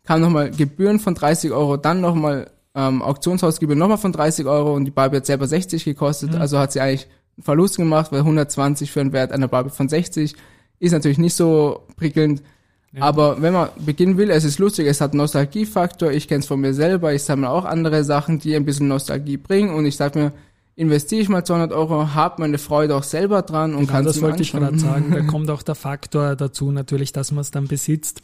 kam 0.10 0.22
nochmal 0.22 0.50
Gebühren 0.50 0.98
von 0.98 1.14
30 1.14 1.52
Euro, 1.52 1.78
dann 1.78 2.02
nochmal 2.02 2.50
ähm, 2.74 3.04
Auktionshausgebühren 3.04 3.78
nochmal 3.78 4.00
von 4.00 4.12
30 4.12 4.48
Euro 4.48 4.74
und 4.74 4.86
die 4.86 4.92
Barbie 4.92 5.18
hat 5.18 5.28
selber 5.28 5.46
60 5.46 5.86
gekostet, 5.86 6.34
mhm. 6.34 6.42
also 6.42 6.58
hat 6.58 6.72
sie 6.72 6.82
eigentlich 6.82 7.08
einen 7.38 7.44
Verlust 7.44 7.78
gemacht, 7.78 8.12
weil 8.12 8.22
120 8.22 8.92
für 8.92 9.02
einen 9.02 9.14
Wert 9.14 9.32
einer 9.32 9.48
Barbie 9.48 9.70
von 9.70 9.88
60 9.88 10.34
ist 10.80 10.92
natürlich 10.94 11.20
nicht 11.20 11.36
so 11.36 11.86
prickelnd. 11.96 12.42
Ja. 12.92 13.04
Aber 13.04 13.40
wenn 13.44 13.54
man 13.54 13.70
beginnen 13.78 14.18
will, 14.18 14.32
es 14.32 14.46
ist 14.46 14.58
lustig, 14.58 14.88
es 14.88 15.00
hat 15.00 15.14
Nostalgiefaktor, 15.14 16.10
ich 16.10 16.28
kenne 16.28 16.40
es 16.40 16.48
von 16.48 16.60
mir 16.60 16.74
selber, 16.74 17.14
ich 17.14 17.22
sammle 17.22 17.48
auch 17.48 17.66
andere 17.66 18.04
Sachen, 18.04 18.40
die 18.40 18.56
ein 18.56 18.66
bisschen 18.66 18.88
Nostalgie 18.88 19.38
bringen 19.38 19.76
und 19.76 19.86
ich 19.86 19.96
sage 19.96 20.18
mir, 20.18 20.32
investiere 20.76 21.22
ich 21.22 21.30
mal 21.30 21.46
200 21.46 21.72
Euro, 21.72 22.16
habe 22.16 22.42
meine 22.42 22.58
Freude 22.58 22.96
auch 22.96 23.04
selber 23.04 23.44
dran 23.44 23.76
und 23.76 23.82
genau, 23.82 23.92
kann 23.92 24.06
das 24.06 24.24
wollte 24.24 24.42
ich 24.42 24.54
gerade 24.54 24.80
sagen. 24.80 25.12
Da 25.12 25.22
kommt 25.28 25.52
auch 25.52 25.62
der 25.62 25.76
Faktor 25.76 26.36
dazu 26.36 26.72
natürlich, 26.72 27.14
dass 27.14 27.32
man 27.32 27.42
es 27.42 27.52
dann 27.52 27.68
besitzt 27.68 28.24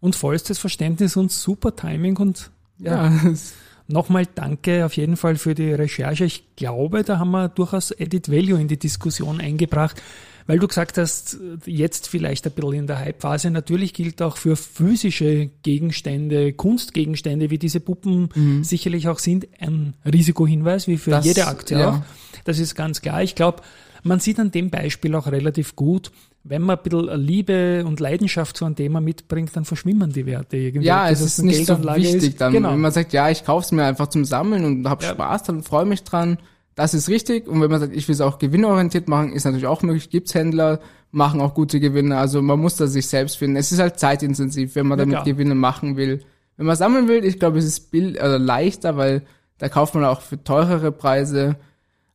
und 0.00 0.16
vollstes 0.16 0.58
Verständnis 0.58 1.16
und 1.16 1.32
super 1.32 1.74
Timing 1.74 2.16
und 2.16 2.50
ja. 2.78 3.10
ja. 3.10 3.34
Nochmal 3.90 4.26
danke 4.34 4.84
auf 4.84 4.98
jeden 4.98 5.16
Fall 5.16 5.36
für 5.36 5.54
die 5.54 5.72
Recherche. 5.72 6.26
Ich 6.26 6.44
glaube, 6.56 7.04
da 7.04 7.18
haben 7.18 7.30
wir 7.30 7.48
durchaus 7.48 7.90
Edit 7.90 8.30
Value 8.30 8.60
in 8.60 8.68
die 8.68 8.78
Diskussion 8.78 9.40
eingebracht. 9.40 10.02
Weil 10.48 10.58
du 10.58 10.66
gesagt 10.66 10.96
hast, 10.96 11.36
jetzt 11.66 12.08
vielleicht 12.08 12.46
ein 12.46 12.52
bisschen 12.52 12.72
in 12.72 12.86
der 12.86 12.98
Hype-Phase, 12.98 13.50
natürlich 13.50 13.92
gilt 13.92 14.22
auch 14.22 14.38
für 14.38 14.56
physische 14.56 15.50
Gegenstände, 15.62 16.54
Kunstgegenstände, 16.54 17.50
wie 17.50 17.58
diese 17.58 17.80
Puppen 17.80 18.30
mhm. 18.34 18.64
sicherlich 18.64 19.08
auch 19.08 19.18
sind, 19.18 19.46
ein 19.60 19.92
Risikohinweis, 20.10 20.88
wie 20.88 20.96
für 20.96 21.10
das, 21.10 21.26
jede 21.26 21.46
Aktie 21.46 21.78
ja. 21.78 21.90
auch. 21.90 22.02
Das 22.44 22.58
ist 22.58 22.74
ganz 22.74 23.02
klar. 23.02 23.22
Ich 23.22 23.34
glaube, 23.34 23.62
man 24.02 24.20
sieht 24.20 24.40
an 24.40 24.50
dem 24.50 24.70
Beispiel 24.70 25.14
auch 25.14 25.26
relativ 25.26 25.76
gut, 25.76 26.12
wenn 26.48 26.62
man 26.62 26.76
ein 26.76 26.82
bisschen 26.82 27.20
Liebe 27.20 27.84
und 27.86 28.00
Leidenschaft 28.00 28.56
zu 28.56 28.64
einem 28.64 28.76
Thema 28.76 29.00
mitbringt, 29.00 29.50
dann 29.54 29.64
verschwimmen 29.64 30.12
die 30.12 30.26
Werte 30.26 30.56
irgendwie. 30.56 30.86
Ja, 30.86 31.08
es 31.08 31.20
ist 31.20 31.42
nicht 31.42 31.66
so 31.66 31.82
wichtig 31.82 32.22
ist. 32.22 32.40
dann. 32.40 32.52
Genau. 32.52 32.72
Wenn 32.72 32.80
man 32.80 32.92
sagt, 32.92 33.12
ja, 33.12 33.30
ich 33.30 33.44
kaufe 33.44 33.64
es 33.64 33.72
mir 33.72 33.84
einfach 33.84 34.08
zum 34.08 34.24
Sammeln 34.24 34.64
und 34.64 34.88
habe 34.88 35.04
ja. 35.04 35.10
Spaß, 35.10 35.44
dann 35.44 35.62
freue 35.62 35.84
mich 35.84 36.04
dran 36.04 36.38
das 36.78 36.94
ist 36.94 37.08
richtig. 37.08 37.48
Und 37.48 37.60
wenn 37.60 37.72
man 37.72 37.80
sagt, 37.80 37.96
ich 37.96 38.06
will 38.06 38.14
es 38.14 38.20
auch 38.20 38.38
gewinnorientiert 38.38 39.08
machen, 39.08 39.32
ist 39.32 39.44
natürlich 39.44 39.66
auch 39.66 39.82
möglich. 39.82 40.10
Gibt's 40.10 40.32
Händler, 40.34 40.78
machen 41.10 41.40
auch 41.40 41.52
gute 41.52 41.80
Gewinne. 41.80 42.16
Also 42.16 42.40
man 42.40 42.60
muss 42.60 42.76
da 42.76 42.86
sich 42.86 43.08
selbst 43.08 43.36
finden. 43.36 43.56
Es 43.56 43.72
ist 43.72 43.80
halt 43.80 43.98
zeitintensiv, 43.98 44.76
wenn 44.76 44.86
man 44.86 44.96
ja, 44.96 45.04
damit 45.04 45.16
klar. 45.16 45.24
Gewinne 45.24 45.56
machen 45.56 45.96
will. 45.96 46.22
Wenn 46.56 46.66
man 46.66 46.76
sammeln 46.76 47.08
will, 47.08 47.24
ich 47.24 47.40
glaube, 47.40 47.58
es 47.58 47.64
ist 47.64 47.90
bild, 47.90 48.20
also 48.20 48.38
leichter, 48.38 48.96
weil 48.96 49.22
da 49.58 49.68
kauft 49.68 49.96
man 49.96 50.04
auch 50.04 50.20
für 50.20 50.42
teurere 50.42 50.92
Preise. 50.92 51.56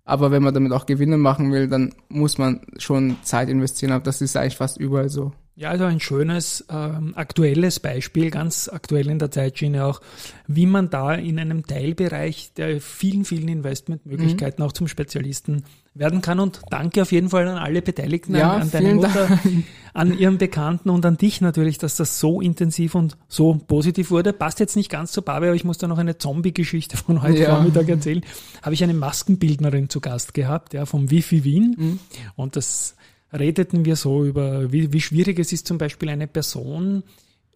Aber 0.05 0.31
wenn 0.31 0.43
man 0.43 0.53
damit 0.53 0.73
auch 0.73 0.85
Gewinne 0.85 1.17
machen 1.17 1.51
will, 1.51 1.67
dann 1.67 1.93
muss 2.09 2.37
man 2.37 2.61
schon 2.77 3.17
Zeit 3.23 3.49
investieren. 3.49 3.93
Aber 3.93 4.03
das 4.03 4.21
ist 4.21 4.35
eigentlich 4.35 4.57
fast 4.57 4.77
überall 4.77 5.09
so. 5.09 5.31
Ja, 5.55 5.69
also 5.69 5.85
ein 5.85 5.99
schönes 5.99 6.65
ähm, 6.69 7.13
aktuelles 7.15 7.79
Beispiel, 7.79 8.31
ganz 8.31 8.69
aktuell 8.69 9.07
in 9.07 9.19
der 9.19 9.29
Zeitschiene 9.29 9.85
auch, 9.85 10.01
wie 10.47 10.65
man 10.65 10.89
da 10.89 11.13
in 11.13 11.37
einem 11.37 11.67
Teilbereich 11.67 12.53
der 12.57 12.81
vielen, 12.81 13.23
vielen 13.23 13.47
Investmentmöglichkeiten 13.47 14.63
mhm. 14.63 14.67
auch 14.67 14.71
zum 14.71 14.87
Spezialisten 14.87 15.63
werden 15.93 16.21
kann. 16.21 16.39
Und 16.39 16.61
danke 16.71 17.03
auf 17.03 17.11
jeden 17.11 17.29
Fall 17.29 17.47
an 17.47 17.59
alle 17.59 17.83
Beteiligten, 17.83 18.35
ja, 18.35 18.51
an, 18.51 18.61
an 18.63 18.71
deine 18.71 18.95
Mutter, 18.95 19.27
Dank. 19.27 19.41
an 19.93 20.17
ihren 20.17 20.39
Bekannten 20.39 20.89
und 20.89 21.05
an 21.05 21.17
dich 21.17 21.39
natürlich, 21.39 21.77
dass 21.77 21.97
das 21.97 22.19
so 22.19 22.41
intensiv 22.41 22.95
und 22.95 23.15
so 23.27 23.53
positiv 23.53 24.09
wurde. 24.09 24.33
Passt 24.33 24.59
jetzt 24.59 24.75
nicht 24.75 24.89
ganz 24.89 25.11
zur 25.11 25.23
Barbe, 25.23 25.45
aber 25.45 25.55
ich 25.55 25.65
muss 25.65 25.77
da 25.77 25.87
noch 25.87 25.99
eine 25.99 26.17
Zombie-Geschichte 26.17 26.97
von 26.97 27.21
heute 27.21 27.43
ja. 27.43 27.55
Vormittag 27.55 27.87
erzählen. 27.89 28.21
Habe 28.63 28.73
ich 28.73 28.83
eine 28.83 28.95
Maskenbildnerin 28.95 29.87
zu 29.89 30.01
Gast 30.01 30.33
gehabt, 30.33 30.73
ja, 30.73 30.87
vom 30.87 31.11
Wifi 31.11 31.43
Wien. 31.43 31.75
Mhm. 31.77 31.99
Und 32.35 32.55
das 32.55 32.95
redeten 33.33 33.85
wir 33.85 33.95
so 33.95 34.25
über, 34.25 34.71
wie, 34.71 34.93
wie 34.93 35.01
schwierig 35.01 35.39
es 35.39 35.51
ist, 35.51 35.67
zum 35.67 35.77
Beispiel 35.77 36.09
eine 36.09 36.27
Person 36.27 37.03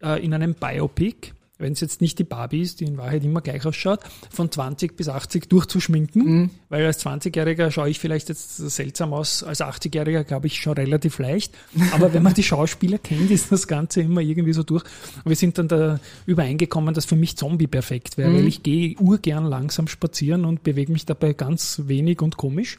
äh, 0.01 0.23
in 0.23 0.33
einem 0.33 0.55
Biopic, 0.55 1.33
wenn 1.59 1.73
es 1.73 1.79
jetzt 1.79 2.01
nicht 2.01 2.19
die 2.19 2.23
Barbie 2.23 2.61
ist, 2.61 2.79
die 2.79 2.85
in 2.85 2.97
Wahrheit 2.97 3.23
immer 3.23 3.41
gleich 3.41 3.65
ausschaut, 3.65 3.99
von 4.29 4.51
20 4.51 4.95
bis 4.95 5.09
80 5.09 5.49
durchzuschminken, 5.49 6.23
mhm. 6.23 6.49
weil 6.69 6.85
als 6.85 7.03
20-Jähriger 7.03 7.71
schaue 7.71 7.89
ich 7.89 7.99
vielleicht 7.99 8.29
jetzt 8.29 8.57
seltsam 8.57 9.13
aus, 9.13 9.43
als 9.43 9.61
80-Jähriger 9.61 10.23
glaube 10.23 10.47
ich 10.47 10.61
schon 10.61 10.73
relativ 10.73 11.17
leicht, 11.19 11.53
aber 11.93 12.13
wenn 12.13 12.23
man 12.23 12.33
die 12.33 12.43
Schauspieler 12.43 12.99
kennt, 12.99 13.31
ist 13.31 13.51
das 13.51 13.67
Ganze 13.67 14.01
immer 14.01 14.21
irgendwie 14.21 14.53
so 14.53 14.63
durch. 14.63 14.83
Und 15.23 15.29
wir 15.29 15.35
sind 15.35 15.57
dann 15.57 15.67
da 15.67 15.99
übereingekommen, 16.25 16.93
dass 16.93 17.05
für 17.05 17.15
mich 17.15 17.37
Zombie 17.37 17.67
perfekt 17.67 18.17
wäre, 18.17 18.29
mhm. 18.29 18.37
weil 18.37 18.47
ich 18.47 18.61
gehe 18.61 18.95
urgern 18.97 19.45
langsam 19.45 19.87
spazieren 19.87 20.45
und 20.45 20.63
bewege 20.63 20.91
mich 20.91 21.05
dabei 21.05 21.33
ganz 21.33 21.81
wenig 21.85 22.21
und 22.21 22.37
komisch. 22.37 22.77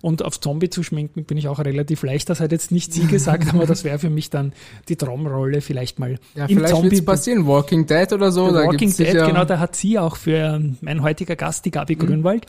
Und 0.00 0.24
auf 0.24 0.40
Zombie 0.40 0.70
zu 0.70 0.82
schminken 0.82 1.24
bin 1.24 1.36
ich 1.38 1.48
auch 1.48 1.58
relativ 1.58 2.02
leicht. 2.02 2.28
Das 2.28 2.40
hat 2.40 2.52
jetzt 2.52 2.72
nicht 2.72 2.92
sie 2.92 3.06
gesagt, 3.06 3.52
aber 3.54 3.66
das 3.66 3.84
wäre 3.84 3.98
für 3.98 4.10
mich 4.10 4.30
dann 4.30 4.52
die 4.88 4.96
Traumrolle 4.96 5.60
vielleicht 5.60 5.98
mal. 5.98 6.18
Ja, 6.34 6.46
im 6.46 6.58
vielleicht 6.58 6.74
Zombie 6.74 7.00
passieren. 7.00 7.46
Walking 7.46 7.86
Dead 7.86 8.12
oder 8.12 8.32
so. 8.32 8.50
Da 8.50 8.64
Walking 8.66 8.94
Dead, 8.94 9.12
genau, 9.12 9.44
da 9.44 9.58
hat 9.58 9.76
sie 9.76 9.98
auch 9.98 10.16
für 10.16 10.60
mein 10.80 11.02
heutiger 11.02 11.36
Gast, 11.36 11.64
die 11.64 11.70
Gabi 11.70 11.96
mhm. 11.96 12.00
Grünwald, 12.00 12.46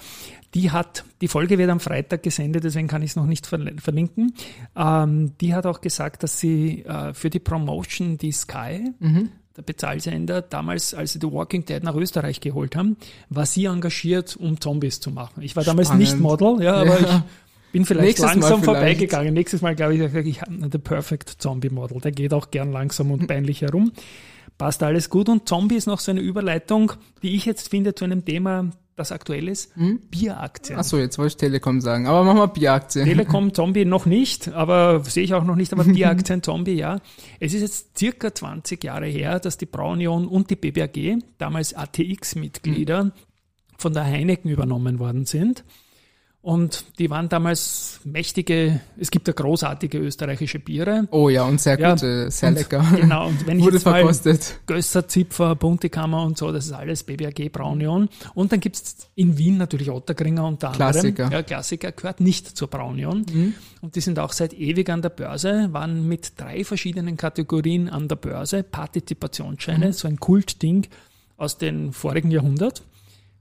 die 0.54 0.72
hat, 0.72 1.06
die 1.22 1.28
Folge 1.28 1.58
wird 1.58 1.70
am 1.70 1.80
Freitag 1.80 2.24
gesendet, 2.24 2.64
deswegen 2.64 2.88
kann 2.88 3.02
ich 3.02 3.12
es 3.12 3.16
noch 3.16 3.26
nicht 3.26 3.48
verlinken. 3.48 4.34
Ähm, 4.76 5.34
die 5.40 5.54
hat 5.54 5.66
auch 5.66 5.82
gesagt, 5.82 6.24
dass 6.24 6.40
sie 6.40 6.84
äh, 6.84 7.14
für 7.14 7.30
die 7.30 7.40
Promotion 7.40 8.18
die 8.18 8.32
Sky, 8.32 8.92
mhm. 9.00 9.30
Der 9.58 9.64
Bezahlsender, 9.64 10.42
damals, 10.42 10.94
als 10.94 11.14
sie 11.14 11.20
The 11.22 11.32
Walking 11.32 11.66
Dead 11.66 11.84
nach 11.84 11.96
Österreich 11.96 12.40
geholt 12.40 12.76
haben, 12.76 12.98
war 13.30 13.46
sie 13.46 13.66
engagiert, 13.66 14.38
um 14.38 14.60
Zombies 14.62 15.00
zu 15.00 15.12
machen. 15.12 15.42
Ich 15.42 15.56
war 15.56 15.64
damals 15.64 15.90
Spannend. 15.90 16.04
nicht 16.04 16.20
Model, 16.20 16.62
ja, 16.62 16.76
aber 16.76 17.02
ja. 17.02 17.26
ich 17.68 17.72
bin 17.74 17.86
vielleicht 17.86 18.08
Nächstes 18.08 18.26
langsam 18.30 18.64
vorbeigegangen. 18.64 19.34
Nächstes 19.34 19.62
Mal 19.62 19.76
glaube 19.76 19.96
ich, 19.96 20.02
ich 20.28 20.42
habe 20.42 20.70
The 20.72 20.78
Perfect 20.78 21.30
Zombie 21.40 21.70
Model. 21.70 22.00
Der 22.00 22.12
geht 22.12 22.34
auch 22.34 22.52
gern 22.52 22.72
langsam 22.72 23.12
und 23.12 23.28
peinlich 23.28 23.62
herum. 23.62 23.92
Passt 24.58 24.84
alles 24.84 25.10
gut. 25.10 25.28
Und 25.28 25.50
Zombie 25.50 25.76
ist 25.76 25.88
noch 25.88 26.00
so 26.00 26.12
eine 26.12 26.22
Überleitung, 26.22 26.94
die 27.22 27.36
ich 27.36 27.46
jetzt 27.46 27.70
finde 27.70 27.96
zu 27.96 28.06
einem 28.06 28.24
Thema, 28.24 28.70
das 29.02 29.12
aktuell 29.12 29.48
ist. 29.48 29.76
Hm? 29.76 30.00
Bieraktien. 30.10 30.80
Achso, 30.80 30.98
jetzt 30.98 31.18
wollte 31.18 31.34
ich 31.34 31.38
Telekom 31.38 31.82
sagen. 31.82 32.08
Aber 32.08 32.24
machen 32.24 32.38
wir 32.38 32.48
Bieraktien. 32.48 33.06
Telekom 33.06 33.54
Zombie 33.54 33.86
noch 33.86 34.06
nicht, 34.06 34.50
aber 34.50 35.04
sehe 35.04 35.24
ich 35.24 35.34
auch 35.34 35.44
noch 35.44 35.56
nicht, 35.56 35.74
aber 35.74 35.84
Bieraktien 35.84 36.42
Zombie, 36.44 36.76
ja. 36.76 37.00
Es 37.40 37.54
ist 37.54 37.62
jetzt 37.62 37.98
circa 37.98 38.34
20 38.34 38.84
Jahre 38.84 39.08
her, 39.08 39.40
dass 39.40 39.58
die 39.58 39.66
Braunion 39.66 40.28
und 40.28 40.50
die 40.50 40.56
BBAG, 40.56 41.24
damals 41.38 41.74
ATX-Mitglieder, 41.74 43.02
hm. 43.02 43.12
von 43.78 43.94
der 43.94 44.04
Heineken 44.04 44.50
übernommen 44.50 45.00
worden 45.00 45.26
sind. 45.26 45.64
Und 46.44 46.98
die 46.98 47.12
waren 47.12 47.30
damals 47.30 48.00
mächtige, 48.04 48.82
es 48.98 49.12
gibt 49.12 49.28
ja 49.28 49.34
großartige 49.34 50.00
österreichische 50.00 50.58
Biere. 50.58 51.08
Oh 51.12 51.30
ja, 51.30 51.44
und 51.44 51.62
sehr 51.62 51.80
ja, 51.80 51.92
gute, 51.94 52.32
sehr 52.32 52.50
und, 52.50 52.56
lecker. 52.56 52.84
Genau, 52.96 53.28
und 53.28 53.46
wenn 53.46 53.60
ich 53.60 53.64
Wurde 53.64 53.76
jetzt 53.76 53.84
verkostet. 53.84 54.40
mal 54.68 54.76
Gösser, 54.76 55.08
Zipfer, 55.08 55.56
Buntekammer 55.56 56.24
und 56.24 56.40
so, 56.40 56.52
das 56.52 56.66
ist 56.66 56.72
alles 56.72 57.04
BBAG 57.04 57.52
Braunion. 57.52 58.10
Und 58.34 58.52
dann 58.52 58.60
gibt's 58.60 59.08
in 59.14 59.38
Wien 59.38 59.58
natürlich 59.58 59.92
Ottergringer 59.92 60.48
unter 60.48 60.70
anderem. 60.72 60.92
Klassiker. 60.92 61.32
Ja, 61.32 61.44
Klassiker 61.44 61.92
gehört 61.92 62.22
nicht 62.22 62.58
zur 62.58 62.70
Braunion. 62.70 63.24
Mhm. 63.32 63.54
Und 63.82 63.96
die 63.96 64.02
sind 64.02 64.18
auch 64.18 64.32
seit 64.32 64.54
ewig 64.54 64.90
an 64.90 65.04
der 65.04 65.10
Börse, 65.10 65.70
waren 65.74 66.08
mit 66.08 66.40
drei 66.40 66.64
verschiedenen 66.64 67.18
Kategorien 67.18 67.88
an 67.88 68.08
der 68.08 68.16
Börse, 68.16 68.64
Partizipationsscheine, 68.64 69.88
mhm. 69.88 69.94
so 69.94 70.08
ein 70.08 70.20
Kultding 70.20 70.88
aus 71.38 71.60
den 71.60 71.94
vorigen 71.94 72.32
Jahrhundert. 72.32 72.82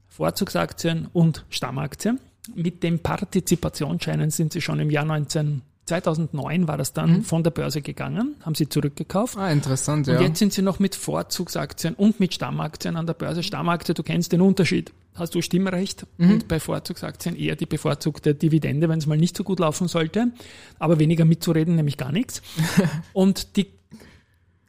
Vorzugsaktien 0.07 1.07
und 1.13 1.45
Stammaktien. 1.49 2.19
Mit 2.55 2.83
den 2.83 2.99
Partizipationsscheinen 2.99 4.31
sind 4.31 4.53
sie 4.53 4.61
schon 4.61 4.79
im 4.79 4.89
Jahr 4.89 5.05
19, 5.05 5.61
2009 5.85 6.67
war 6.67 6.77
das 6.77 6.93
dann 6.93 7.17
mhm. 7.17 7.23
von 7.23 7.43
der 7.43 7.51
Börse 7.51 7.81
gegangen, 7.81 8.35
haben 8.43 8.55
sie 8.55 8.69
zurückgekauft. 8.69 9.37
Ah, 9.37 9.51
interessant, 9.51 10.07
ja. 10.07 10.17
Und 10.17 10.23
jetzt 10.23 10.39
sind 10.39 10.53
sie 10.53 10.61
noch 10.61 10.79
mit 10.79 10.95
Vorzugsaktien 10.95 11.95
und 11.95 12.19
mit 12.19 12.33
Stammaktien 12.33 12.95
an 12.95 13.05
der 13.05 13.13
Börse. 13.13 13.43
Stammaktie, 13.43 13.93
du 13.93 14.03
kennst 14.03 14.31
den 14.31 14.41
Unterschied. 14.41 14.91
Hast 15.15 15.35
du 15.35 15.41
Stimmrecht 15.41 16.05
mhm. 16.17 16.31
und 16.31 16.47
bei 16.47 16.59
Vorzugsaktien 16.59 17.35
eher 17.35 17.55
die 17.55 17.65
bevorzugte 17.65 18.33
Dividende, 18.33 18.87
wenn 18.87 18.99
es 18.99 19.05
mal 19.05 19.17
nicht 19.17 19.35
so 19.35 19.43
gut 19.43 19.59
laufen 19.59 19.87
sollte, 19.87 20.31
aber 20.79 20.99
weniger 20.99 21.25
mitzureden, 21.25 21.75
nämlich 21.75 21.97
gar 21.97 22.13
nichts. 22.13 22.41
und 23.13 23.57
die 23.57 23.67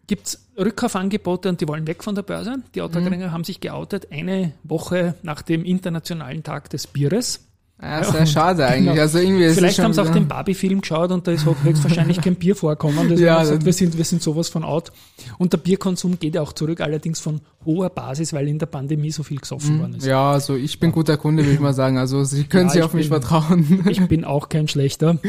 gibt's 0.08 0.48
Rückkaufangebote 0.58 1.48
und 1.48 1.60
die 1.60 1.68
wollen 1.68 1.86
weg 1.86 2.02
von 2.02 2.16
der 2.16 2.22
Börse. 2.22 2.56
Die 2.74 2.82
Autogänger 2.82 3.28
mhm. 3.28 3.32
haben 3.32 3.44
sich 3.44 3.60
geoutet 3.60 4.10
eine 4.10 4.52
Woche 4.64 5.14
nach 5.22 5.42
dem 5.42 5.64
Internationalen 5.64 6.42
Tag 6.42 6.68
des 6.70 6.88
Bieres 6.88 7.46
Ja, 7.82 8.04
sehr 8.04 8.26
schade 8.26 8.64
eigentlich. 8.64 8.90
Genau. 8.90 9.02
Also 9.02 9.18
irgendwie 9.18 9.42
ist 9.42 9.56
Vielleicht 9.56 9.80
haben 9.80 9.92
sie 9.92 10.00
auch 10.00 10.08
den 10.08 10.28
Barbie-Film 10.28 10.82
geschaut 10.82 11.10
und 11.10 11.26
da 11.26 11.32
ist 11.32 11.44
höchstwahrscheinlich 11.44 12.20
kein 12.20 12.36
Bier 12.36 12.54
vorkommen. 12.54 13.08
Das 13.08 13.18
ja, 13.20 13.40
gesagt, 13.40 13.64
wir 13.64 13.72
sind, 13.72 13.98
wir 13.98 14.04
sind 14.04 14.22
sowas 14.22 14.48
von 14.48 14.62
out. 14.62 14.92
Und 15.38 15.52
der 15.52 15.58
Bierkonsum 15.58 16.16
geht 16.16 16.38
auch 16.38 16.52
zurück, 16.52 16.80
allerdings 16.80 17.18
von 17.18 17.40
hoher 17.66 17.90
Basis, 17.90 18.32
weil 18.32 18.46
in 18.46 18.60
der 18.60 18.66
Pandemie 18.66 19.10
so 19.10 19.24
viel 19.24 19.38
gesoffen 19.38 19.80
worden 19.80 19.94
ist. 19.94 20.06
Ja, 20.06 20.30
also 20.30 20.54
ich 20.54 20.78
bin 20.78 20.92
guter 20.92 21.16
Kunde, 21.16 21.42
würde 21.42 21.54
ich 21.54 21.60
mal 21.60 21.74
sagen. 21.74 21.98
Also 21.98 22.22
Sie 22.22 22.44
können 22.44 22.68
ja, 22.68 22.72
sich 22.72 22.82
auf 22.84 22.94
mich 22.94 23.10
bin, 23.10 23.20
vertrauen. 23.20 23.84
Ich 23.90 24.00
bin 24.06 24.24
auch 24.24 24.48
kein 24.48 24.68
schlechter. 24.68 25.18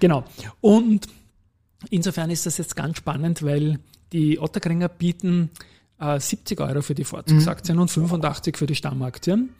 Genau. 0.00 0.22
Und 0.60 1.08
insofern 1.90 2.30
ist 2.30 2.46
das 2.46 2.56
jetzt 2.56 2.76
ganz 2.76 2.98
spannend, 2.98 3.42
weil 3.42 3.80
die 4.12 4.38
Otterkringer 4.38 4.88
bieten 4.88 5.50
äh, 5.98 6.20
70 6.20 6.60
Euro 6.60 6.82
für 6.82 6.94
die 6.94 7.02
Vorzugsaktien 7.02 7.74
mhm. 7.74 7.82
und 7.82 7.90
85 7.90 8.56
für 8.56 8.66
die 8.66 8.76
Stammaktien. 8.76 9.50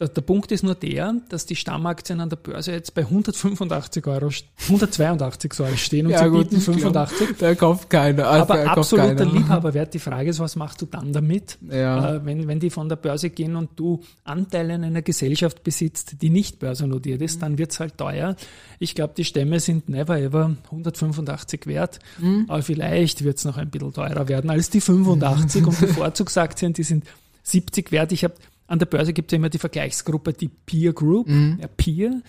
Der, 0.00 0.08
der, 0.08 0.22
Punkt 0.22 0.50
ist 0.50 0.64
nur 0.64 0.74
der, 0.74 1.14
dass 1.28 1.46
die 1.46 1.54
Stammaktien 1.54 2.20
an 2.20 2.28
der 2.28 2.36
Börse 2.36 2.72
jetzt 2.72 2.94
bei 2.94 3.02
185 3.02 4.04
Euro, 4.08 4.28
182 4.64 5.52
sorry, 5.52 5.76
stehen 5.76 6.06
und 6.06 6.12
ja, 6.12 6.24
sie 6.24 6.30
gut, 6.30 6.50
bieten 6.50 6.60
85. 6.60 7.18
Glaub, 7.18 7.38
da 7.38 7.54
kauft 7.54 7.90
keiner. 7.90 8.26
Also 8.26 8.52
Aber 8.54 8.70
absoluter 8.72 9.14
keiner. 9.14 9.32
Liebhaberwert. 9.32 9.94
Die 9.94 10.00
Frage 10.00 10.30
ist, 10.30 10.40
was 10.40 10.56
machst 10.56 10.82
du 10.82 10.86
dann 10.86 11.12
damit? 11.12 11.58
Ja. 11.70 12.16
Äh, 12.16 12.26
wenn, 12.26 12.48
wenn 12.48 12.58
die 12.58 12.70
von 12.70 12.88
der 12.88 12.96
Börse 12.96 13.30
gehen 13.30 13.54
und 13.54 13.70
du 13.76 14.00
Anteile 14.24 14.74
in 14.74 14.82
einer 14.82 15.02
Gesellschaft 15.02 15.62
besitzt, 15.62 16.20
die 16.22 16.30
nicht 16.30 16.58
börsennotiert 16.58 17.22
ist, 17.22 17.36
mhm. 17.36 17.40
dann 17.40 17.58
wird's 17.58 17.78
halt 17.78 17.96
teuer. 17.96 18.34
Ich 18.80 18.96
glaube, 18.96 19.14
die 19.16 19.24
Stämme 19.24 19.60
sind 19.60 19.88
never 19.88 20.18
ever 20.18 20.56
185 20.72 21.68
wert. 21.68 22.00
Mhm. 22.18 22.46
Aber 22.48 22.62
vielleicht 22.62 23.22
wird's 23.22 23.44
noch 23.44 23.58
ein 23.58 23.70
bisschen 23.70 23.92
teurer 23.92 24.26
werden 24.26 24.50
als 24.50 24.70
die 24.70 24.80
85 24.80 25.66
und 25.66 25.80
die 25.80 25.86
Vorzugsaktien, 25.86 26.72
die 26.72 26.82
sind 26.82 27.04
70 27.44 27.92
wert. 27.92 28.10
Ich 28.10 28.24
habe 28.24 28.34
an 28.66 28.78
der 28.78 28.86
Börse 28.86 29.12
gibt 29.12 29.30
es 29.30 29.32
ja 29.32 29.36
immer 29.36 29.50
die 29.50 29.58
Vergleichsgruppe, 29.58 30.32
die 30.32 30.48
Peer 30.48 30.92
Group, 30.92 31.28
mhm. 31.28 31.58
ja, 31.60 31.68
Peer, 31.68 32.22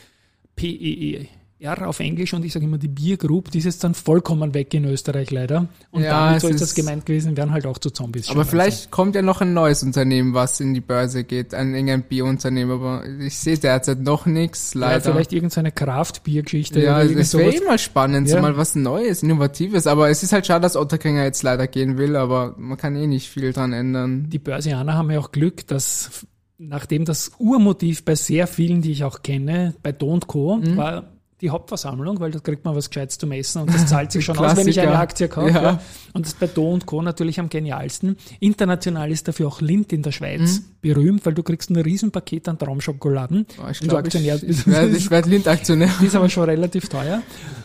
P-E-E. 0.56 1.28
R 1.58 1.88
auf 1.88 2.02
Englisch 2.02 2.34
und 2.34 2.44
ich 2.44 2.52
sage 2.52 2.66
immer 2.66 2.78
die 2.78 2.90
Beer 2.90 3.16
Group, 3.16 3.50
die 3.50 3.60
ist 3.60 3.64
jetzt 3.66 3.84
dann 3.84 3.94
vollkommen 3.94 4.54
weg 4.54 4.74
in 4.74 4.84
Österreich 4.84 5.32
leider. 5.32 5.70
Und 5.90 6.04
ja, 6.04 6.28
damit 6.28 6.42
soll 6.42 6.52
es 6.52 6.60
das 6.60 6.76
gemeint 6.76 7.06
gewesen 7.06 7.38
werden, 7.38 7.52
halt 7.52 7.66
auch 7.66 7.78
zu 7.78 7.92
Zombies. 7.92 8.30
Aber 8.30 8.44
vielleicht 8.44 8.78
also. 8.78 8.90
kommt 8.90 9.16
ja 9.16 9.22
noch 9.22 9.40
ein 9.40 9.54
neues 9.54 9.82
Unternehmen, 9.82 10.34
was 10.34 10.60
in 10.60 10.74
die 10.74 10.82
Börse 10.82 11.24
geht, 11.24 11.54
ein 11.54 11.74
irgendein 11.74 12.04
Bierunternehmen, 12.04 12.74
aber 12.74 13.04
ich 13.22 13.38
sehe 13.38 13.58
derzeit 13.58 14.02
noch 14.02 14.26
nichts, 14.26 14.76
leider. 14.76 15.06
Ja, 15.06 15.12
vielleicht 15.14 15.32
irgendeine 15.32 15.72
Kraft-Bier-Geschichte. 15.72 16.82
Ja, 16.82 17.02
es 17.02 17.34
wäre 17.34 17.52
immer 17.52 17.78
spannend, 17.78 18.28
ja. 18.28 18.36
so 18.36 18.42
mal 18.42 18.58
was 18.58 18.76
Neues, 18.76 19.24
Innovatives, 19.24 19.88
aber 19.88 20.10
es 20.10 20.24
ist 20.24 20.34
halt 20.34 20.46
schade, 20.46 20.62
dass 20.62 20.76
Otterkringer 20.76 21.24
jetzt 21.24 21.42
leider 21.42 21.68
gehen 21.68 21.98
will, 21.98 22.18
aber 22.18 22.56
man 22.58 22.78
kann 22.78 22.98
eh 22.98 23.08
nicht 23.08 23.30
viel 23.30 23.54
dran 23.54 23.72
ändern. 23.72 24.30
Die 24.30 24.40
Börsianer 24.40 24.96
haben 24.96 25.10
ja 25.10 25.20
auch 25.20 25.32
Glück, 25.32 25.66
dass 25.68 26.26
nachdem 26.58 27.06
das 27.06 27.32
Urmotiv 27.38 28.04
bei 28.04 28.16
sehr 28.16 28.48
vielen, 28.48 28.82
die 28.82 28.92
ich 28.92 29.04
auch 29.06 29.22
kenne, 29.22 29.74
bei 29.84 29.92
Don't 29.92 30.28
Co. 30.28 30.58
Mhm. 30.58 30.78
war 30.78 31.15
die 31.42 31.50
Hauptversammlung, 31.50 32.22
weil 32.22 32.32
da 32.32 32.40
kriegt 32.40 32.64
man 32.64 32.76
was 32.76 32.90
Gescheites 32.90 33.18
zu 33.18 33.28
messen 33.28 33.62
und 33.62 33.74
das 33.74 33.88
zahlt 33.88 34.12
sich 34.12 34.24
schon 34.26 34.38
aus, 34.38 34.56
wenn 34.56 34.68
ich 34.68 34.80
eine 34.80 34.98
Aktie 34.98 35.28
kaufe. 35.28 35.50
Ja. 35.50 35.62
Ja. 35.62 35.80
Und 36.14 36.26
das 36.26 36.34
ist 36.34 36.40
bei 36.40 36.48
Do 36.48 36.80
Co. 36.86 37.02
natürlich 37.02 37.42
am 37.42 37.50
genialsten. 37.50 38.16
International 38.40 39.12
ist 39.12 39.28
dafür 39.28 39.48
auch 39.48 39.60
Lind 39.60 39.92
in 39.92 40.02
der 40.02 40.14
Schweiz 40.14 40.60
mhm. 40.60 40.64
berühmt, 40.82 41.26
weil 41.26 41.34
du 41.34 41.44
kriegst 41.44 41.70
ein 41.70 41.76
Riesenpaket 41.76 42.48
an 42.48 42.58
Traumschokoladen. 42.58 43.48
Oh, 43.62 43.70
ich 43.70 43.80
glaube, 43.80 44.08
ich, 44.08 44.16
ich 44.16 44.68
werde 44.68 45.10
werd 45.12 45.26
Lind-Aktionär. 45.26 45.90
Die 46.02 46.06
ist 46.06 46.16
aber 46.16 46.30
schon 46.30 46.46
relativ 46.46 46.88
teuer. 46.88 47.22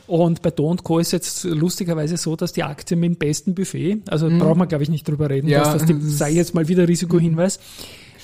Und 0.09 0.42
bei 0.42 0.50
Do 0.50 0.74
Co. 0.83 0.98
ist 0.98 1.12
jetzt 1.12 1.44
lustigerweise 1.44 2.16
so, 2.16 2.35
dass 2.35 2.52
die 2.52 2.64
Aktie 2.64 2.96
mit 2.96 3.11
dem 3.11 3.16
besten 3.16 3.54
Buffet, 3.54 3.98
also 4.09 4.28
mhm. 4.28 4.40
braucht 4.40 4.56
man 4.56 4.66
glaube 4.66 4.83
ich 4.83 4.90
nicht 4.90 5.06
drüber 5.06 5.30
reden, 5.30 5.46
ja. 5.46 5.61
dass 5.61 5.72
das 5.74 5.85
die, 5.85 5.94
sei 6.00 6.33
jetzt 6.33 6.54
mal 6.54 6.66
wieder 6.66 6.88
Risikohinweis, 6.88 7.61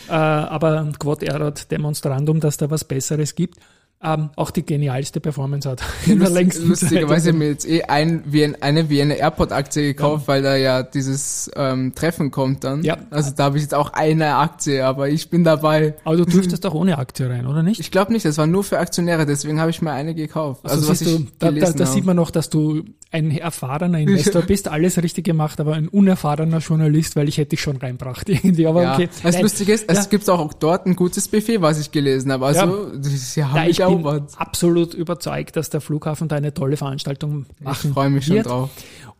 äh, 0.08 0.12
aber 0.12 0.92
Quod 0.98 1.22
erat 1.22 1.70
demonstrandum, 1.70 2.40
dass 2.40 2.56
da 2.56 2.68
was 2.68 2.82
Besseres 2.82 3.36
gibt. 3.36 3.60
Ähm, 4.02 4.28
auch 4.36 4.50
die 4.50 4.64
genialste 4.64 5.20
Performance 5.20 5.68
hat. 5.70 5.82
In 6.06 6.20
der 6.20 6.28
längsten 6.28 6.68
Lustigerweise 6.68 7.28
habe 7.28 7.30
ich 7.30 7.34
mir 7.34 7.48
jetzt 7.48 7.66
eh 7.66 7.82
ein, 7.84 8.22
wie 8.26 8.44
ein, 8.44 8.60
eine 8.60 8.90
Vienna 8.90 9.14
Airport 9.14 9.52
Aktie 9.52 9.82
gekauft, 9.84 10.24
ja. 10.24 10.28
weil 10.28 10.42
da 10.42 10.54
ja 10.54 10.82
dieses 10.82 11.50
ähm, 11.56 11.94
Treffen 11.94 12.30
kommt 12.30 12.62
dann. 12.62 12.82
Ja. 12.82 12.98
Also 13.08 13.30
da 13.34 13.44
habe 13.44 13.56
ich 13.56 13.62
jetzt 13.62 13.74
auch 13.74 13.94
eine 13.94 14.36
Aktie, 14.36 14.84
aber 14.84 15.08
ich 15.08 15.30
bin 15.30 15.44
dabei. 15.44 15.94
Aber 16.04 16.18
du 16.18 16.26
dürftest 16.26 16.66
doch 16.66 16.74
ohne 16.74 16.98
Aktie 16.98 17.28
rein, 17.28 17.46
oder 17.46 17.62
nicht? 17.62 17.80
Ich 17.80 17.90
glaube 17.90 18.12
nicht, 18.12 18.26
das 18.26 18.36
war 18.36 18.46
nur 18.46 18.64
für 18.64 18.78
Aktionäre, 18.78 19.24
deswegen 19.24 19.60
habe 19.60 19.70
ich 19.70 19.80
mir 19.80 19.92
eine 19.92 20.14
gekauft. 20.14 20.60
Also, 20.64 20.90
also 20.90 20.90
was 20.90 20.98
du, 20.98 21.26
da, 21.38 21.50
da, 21.50 21.72
da 21.72 21.86
sieht 21.86 22.04
man 22.04 22.16
noch, 22.16 22.30
dass 22.30 22.50
du 22.50 22.84
ein 23.12 23.30
erfahrener 23.30 23.98
Investor 23.98 24.42
bist, 24.46 24.68
alles 24.68 25.00
richtig 25.02 25.24
gemacht, 25.24 25.60
aber 25.60 25.74
ein 25.74 25.88
unerfahrener 25.88 26.58
Journalist, 26.58 27.16
weil 27.16 27.28
ich 27.28 27.38
hätte 27.38 27.50
dich 27.50 27.60
schon 27.60 27.76
reinbracht 27.76 28.28
irgendwie. 28.28 28.66
Aber 28.66 28.82
ja. 28.82 28.94
okay. 28.94 29.08
Das 29.22 29.40
Lustige 29.40 29.72
ist, 29.72 29.90
ja. 29.90 29.98
es 29.98 30.10
gibt 30.10 30.28
auch 30.28 30.52
dort 30.54 30.86
ein 30.86 30.96
gutes 30.96 31.28
Buffet, 31.28 31.62
was 31.62 31.80
ich 31.80 31.90
gelesen 31.92 32.32
habe. 32.32 32.46
Also 32.46 32.90
ja. 32.92 33.00
sie 33.02 33.44
haben 33.44 33.56
ja, 33.56 33.64
mich 33.64 33.84
bin 33.88 34.06
absolut 34.36 34.94
überzeugt, 34.94 35.56
dass 35.56 35.70
der 35.70 35.80
Flughafen 35.80 36.28
da 36.28 36.36
eine 36.36 36.54
tolle 36.54 36.76
Veranstaltung 36.76 37.46
machen 37.60 37.88
Ich 37.88 37.94
freue 37.94 38.10
mich 38.10 38.28
wird. 38.28 38.44
schon 38.44 38.52
drauf. 38.52 38.70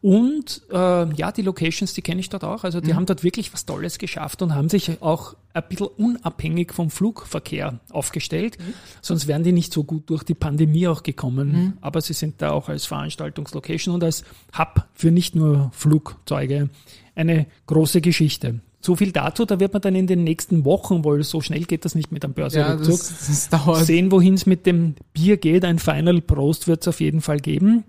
Und 0.03 0.63
äh, 0.71 1.15
ja, 1.15 1.33
die 1.33 1.43
Locations, 1.43 1.93
die 1.95 2.03
kenne 2.03 2.21
ich 2.21 2.29
dort 2.29 2.45
auch. 2.45 2.65
Also 2.65 2.81
die 2.81 2.93
mhm. 2.93 2.97
haben 2.97 3.07
dort 3.07 3.25
wirklich 3.25 3.53
was 3.53 3.67
Tolles 3.67 3.99
geschafft 3.99 4.43
und 4.43 4.55
haben 4.55 4.69
sich 4.69 5.03
auch 5.03 5.35
ein 5.53 5.65
bisschen 5.69 5.87
unabhängig 5.87 6.73
vom 6.73 6.91
Flugverkehr 6.91 7.81
aufgestellt. 7.91 8.59
Mhm. 8.59 8.75
Sonst 9.01 9.27
wären 9.27 9.43
die 9.43 9.53
nicht 9.53 9.73
so 9.73 9.85
gut 9.85 10.09
durch 10.11 10.23
die 10.23 10.35
Pandemie 10.35 10.87
auch 10.87 11.03
gekommen. 11.03 11.49
Mhm. 11.53 11.73
Aber 11.81 12.01
sie 12.03 12.13
sind 12.13 12.43
da 12.43 12.51
auch 12.51 12.69
als 12.69 12.87
Veranstaltungslocation 12.87 13.95
und 13.95 14.05
als 14.05 14.23
Hub 14.57 14.87
für 14.95 15.11
nicht 15.11 15.35
nur 15.35 15.71
Flugzeuge 15.73 16.69
eine 17.15 17.47
große 17.67 18.01
Geschichte. 18.01 18.61
So 18.87 18.95
viel 18.95 19.11
dazu, 19.11 19.45
da 19.45 19.59
wird 19.59 19.73
man 19.73 19.83
dann 19.83 19.97
in 19.97 20.07
den 20.07 20.23
nächsten 20.23 20.65
Wochen, 20.65 21.05
weil 21.05 21.25
so 21.25 21.41
schnell 21.41 21.65
geht 21.65 21.85
das 21.85 21.97
nicht 21.97 22.13
mit 22.13 22.25
einem 22.25 22.35
Börsenrückzug, 22.35 22.87
ja, 22.87 22.97
das, 22.97 23.27
das 23.27 23.49
dauert. 23.49 23.85
sehen, 23.85 24.13
wohin 24.13 24.35
es 24.35 24.47
mit 24.47 24.65
dem 24.65 24.95
Bier 25.13 25.39
geht. 25.39 25.65
Ein 25.65 25.81
Final 25.81 26.21
Prost 26.21 26.69
wird 26.69 26.83
es 26.83 26.89
auf 26.89 27.01
jeden 27.01 27.21
Fall 27.21 27.41
geben. 27.41 27.83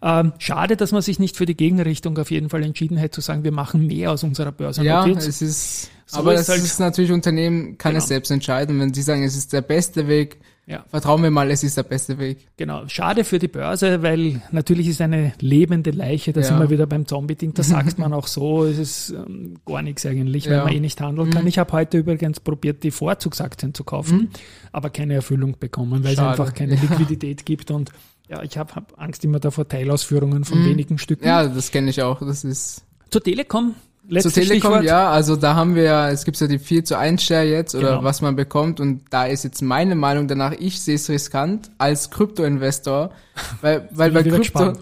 Ähm, 0.00 0.32
schade, 0.38 0.76
dass 0.76 0.92
man 0.92 1.02
sich 1.02 1.18
nicht 1.18 1.36
für 1.36 1.44
die 1.44 1.56
Gegenrichtung 1.56 2.16
auf 2.18 2.30
jeden 2.30 2.50
Fall 2.50 2.62
entschieden 2.62 2.96
hätte, 2.96 3.16
zu 3.16 3.20
sagen, 3.20 3.42
wir 3.42 3.50
machen 3.50 3.88
mehr 3.88 4.12
aus 4.12 4.22
unserer 4.22 4.52
Börse. 4.52 4.84
Ja, 4.84 5.04
es 5.08 5.42
ist, 5.42 5.90
so 6.06 6.18
aber 6.18 6.34
es 6.34 6.48
halt 6.48 6.62
ist 6.62 6.78
natürlich 6.78 7.10
Unternehmen, 7.10 7.76
kann 7.76 7.94
genau. 7.94 8.02
es 8.04 8.08
selbst 8.08 8.30
entscheiden. 8.30 8.78
Wenn 8.78 8.94
sie 8.94 9.02
sagen, 9.02 9.24
es 9.24 9.36
ist 9.36 9.52
der 9.52 9.62
beste 9.62 10.06
Weg, 10.06 10.38
ja. 10.66 10.84
Vertrauen 10.88 11.22
wir 11.22 11.30
mal, 11.30 11.50
es 11.50 11.62
ist 11.62 11.76
der 11.76 11.82
beste 11.82 12.18
Weg. 12.18 12.48
Genau. 12.56 12.88
Schade 12.88 13.24
für 13.24 13.38
die 13.38 13.48
Börse, 13.48 14.02
weil 14.02 14.40
natürlich 14.50 14.88
ist 14.88 15.00
eine 15.00 15.32
lebende 15.40 15.90
Leiche, 15.90 16.32
da 16.32 16.40
ja. 16.40 16.46
sind 16.46 16.58
wir 16.58 16.70
wieder 16.70 16.86
beim 16.86 17.06
Zombie-Ding, 17.06 17.52
da 17.54 17.62
sagt 17.64 17.98
man 17.98 18.12
auch 18.14 18.26
so, 18.26 18.64
es 18.64 18.78
ist 18.78 19.10
ähm, 19.10 19.56
gar 19.66 19.82
nichts 19.82 20.06
eigentlich, 20.06 20.46
weil 20.46 20.56
ja. 20.56 20.64
man 20.64 20.72
eh 20.72 20.80
nicht 20.80 21.00
handeln 21.00 21.30
kann. 21.30 21.42
Mhm. 21.42 21.48
Ich 21.48 21.58
habe 21.58 21.72
heute 21.72 21.98
übrigens 21.98 22.40
probiert, 22.40 22.82
die 22.82 22.90
Vorzugsaktien 22.90 23.74
zu 23.74 23.84
kaufen, 23.84 24.16
mhm. 24.16 24.28
aber 24.72 24.90
keine 24.90 25.14
Erfüllung 25.14 25.58
bekommen, 25.58 26.02
weil 26.02 26.16
Schade. 26.16 26.34
es 26.34 26.40
einfach 26.40 26.54
keine 26.54 26.74
Liquidität 26.80 27.44
gibt 27.44 27.70
und 27.70 27.90
ja, 28.28 28.42
ich 28.42 28.56
habe 28.56 28.74
hab 28.74 28.98
Angst 28.98 29.22
immer 29.24 29.38
davor 29.38 29.68
Teilausführungen 29.68 30.44
von 30.44 30.62
mhm. 30.62 30.66
wenigen 30.66 30.96
Stücken. 30.96 31.26
Ja, 31.26 31.46
das 31.46 31.70
kenne 31.70 31.90
ich 31.90 32.02
auch. 32.02 32.20
Das 32.20 32.42
ist 32.42 32.84
zur 33.10 33.22
Telekom 33.22 33.74
Letztes 34.08 34.34
Zur 34.34 34.42
Telekom, 34.42 34.72
Stichwort. 34.72 34.84
ja, 34.84 35.08
also 35.10 35.36
da 35.36 35.54
haben 35.54 35.74
wir 35.74 35.84
ja, 35.84 36.10
es 36.10 36.24
gibt 36.24 36.38
ja 36.38 36.46
die 36.46 36.58
4 36.58 36.84
zu 36.84 36.98
1 36.98 37.22
Share 37.22 37.44
jetzt 37.44 37.74
oder 37.74 37.90
genau. 37.90 38.04
was 38.04 38.20
man 38.20 38.36
bekommt 38.36 38.78
und 38.78 39.02
da 39.10 39.24
ist 39.24 39.44
jetzt 39.44 39.62
meine 39.62 39.94
Meinung 39.94 40.28
danach, 40.28 40.52
ich 40.52 40.80
sehe 40.80 40.96
es 40.96 41.08
riskant 41.08 41.70
als 41.78 42.10
Krypto-Investor, 42.10 43.10
weil, 43.62 43.88
weil 43.92 44.10
bei 44.10 44.22
Krypto, 44.22 44.74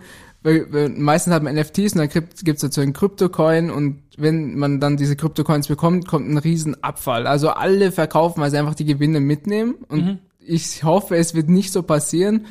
weil, 0.43 0.73
weil 0.73 0.89
meistens 0.89 1.33
hat 1.35 1.45
man 1.45 1.55
NFTs 1.55 1.93
und 1.93 1.99
dann 1.99 2.09
gibt 2.09 2.57
es 2.57 2.61
dazu 2.63 2.81
einen 2.81 2.93
Krypto-Coin 2.95 3.71
und 3.71 4.03
wenn 4.17 4.59
man 4.59 4.81
dann 4.81 4.97
diese 4.97 5.15
Krypto-Coins 5.15 5.69
bekommt, 5.69 6.09
kommt 6.09 6.29
ein 6.29 6.39
riesen 6.39 6.83
Abfall. 6.83 7.29
Also 7.29 7.51
alle 7.51 7.93
verkaufen, 7.93 8.41
weil 8.41 8.51
sie 8.51 8.59
einfach 8.59 8.75
die 8.75 8.85
Gewinne 8.87 9.21
mitnehmen 9.21 9.77
und 9.89 10.05
mhm. 10.05 10.19
ich 10.41 10.83
hoffe, 10.83 11.17
es 11.17 11.35
wird 11.35 11.49
nicht 11.49 11.73
so 11.73 11.85
passieren, 11.85 12.47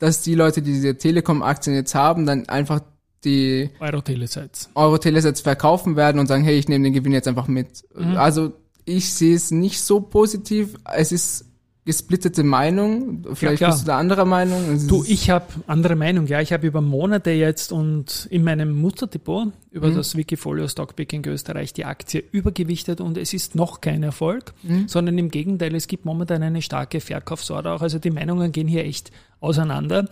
dass 0.00 0.22
die 0.22 0.34
Leute, 0.34 0.62
die 0.62 0.72
diese 0.72 0.98
Telekom-Aktien 0.98 1.76
jetzt 1.76 1.94
haben, 1.94 2.26
dann 2.26 2.48
einfach 2.48 2.80
die 3.24 3.70
Euro-Telesets 3.80 4.70
Euro-Telesets 4.74 5.40
verkaufen 5.40 5.96
werden 5.96 6.18
und 6.18 6.26
sagen, 6.26 6.44
hey, 6.44 6.58
ich 6.58 6.68
nehme 6.68 6.84
den 6.84 6.92
Gewinn 6.92 7.12
jetzt 7.12 7.28
einfach 7.28 7.48
mit. 7.48 7.84
Mhm. 7.96 8.16
Also 8.16 8.52
ich 8.84 9.12
sehe 9.12 9.34
es 9.34 9.50
nicht 9.50 9.80
so 9.80 10.00
positiv. 10.00 10.74
Es 10.84 11.12
ist 11.12 11.44
gesplittete 11.88 12.44
Meinung. 12.44 13.24
Vielleicht 13.32 13.62
ja, 13.62 13.70
bist 13.70 13.80
du 13.80 13.86
da 13.86 13.98
anderer 13.98 14.26
Meinung. 14.26 14.74
Es 14.74 14.86
du, 14.86 15.04
ich 15.08 15.30
habe 15.30 15.46
andere 15.66 15.96
Meinung. 15.96 16.26
Ja, 16.26 16.42
ich 16.42 16.52
habe 16.52 16.66
über 16.66 16.82
Monate 16.82 17.30
jetzt 17.30 17.72
und 17.72 18.28
in 18.30 18.44
meinem 18.44 18.72
Mutterdepot 18.72 19.52
über 19.70 19.88
mhm. 19.88 19.94
das 19.94 20.14
Wikifolio 20.14 20.68
Stockpicking 20.68 21.24
Österreich 21.26 21.72
die 21.72 21.86
Aktie 21.86 22.22
übergewichtet 22.30 23.00
und 23.00 23.16
es 23.16 23.32
ist 23.32 23.54
noch 23.54 23.80
kein 23.80 24.02
Erfolg, 24.02 24.52
mhm. 24.64 24.86
sondern 24.86 25.16
im 25.16 25.30
Gegenteil, 25.30 25.74
es 25.74 25.86
gibt 25.86 26.04
momentan 26.04 26.42
eine 26.42 26.60
starke 26.60 27.00
Verkaufsorder 27.00 27.76
auch. 27.76 27.80
Also 27.80 27.98
die 27.98 28.10
Meinungen 28.10 28.52
gehen 28.52 28.68
hier 28.68 28.84
echt 28.84 29.10
auseinander. 29.40 30.10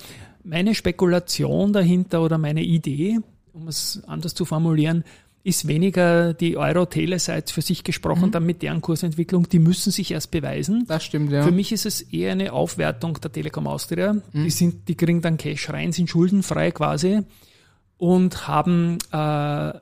Meine 0.48 0.76
Spekulation 0.76 1.72
dahinter 1.72 2.22
oder 2.22 2.38
meine 2.38 2.62
Idee, 2.62 3.18
um 3.52 3.66
es 3.66 4.00
anders 4.06 4.32
zu 4.32 4.44
formulieren, 4.44 5.02
ist 5.42 5.66
weniger 5.66 6.35
die 6.35 6.56
Euro-Tele-Sites 6.56 7.50
für 7.50 7.62
sich 7.62 7.82
gesprochen, 7.82 8.26
mhm. 8.26 8.30
dann 8.30 8.46
mit 8.46 8.62
deren 8.62 8.80
Kursentwicklung, 8.80 9.48
die 9.48 9.59
müssen 9.59 9.90
sich 9.90 10.12
erst 10.12 10.30
beweisen. 10.30 10.85
Das 10.87 11.04
stimmt, 11.04 11.32
ja. 11.32 11.42
Für 11.42 11.50
mich 11.50 11.72
ist 11.72 11.85
es 11.85 12.00
eher 12.00 12.32
eine 12.32 12.52
Aufwertung 12.52 13.20
der 13.20 13.32
Telekom 13.32 13.66
Austria. 13.66 14.12
Mhm. 14.12 14.22
Die, 14.44 14.50
sind, 14.50 14.88
die 14.88 14.94
kriegen 14.94 15.20
dann 15.20 15.37
Cash 15.37 15.70
rein, 15.70 15.90
sind 15.90 16.09
schuldenfrei 16.11 16.70
quasi 16.70 17.22
und 17.96 18.46
haben 18.46 18.98
äh, 19.11 19.72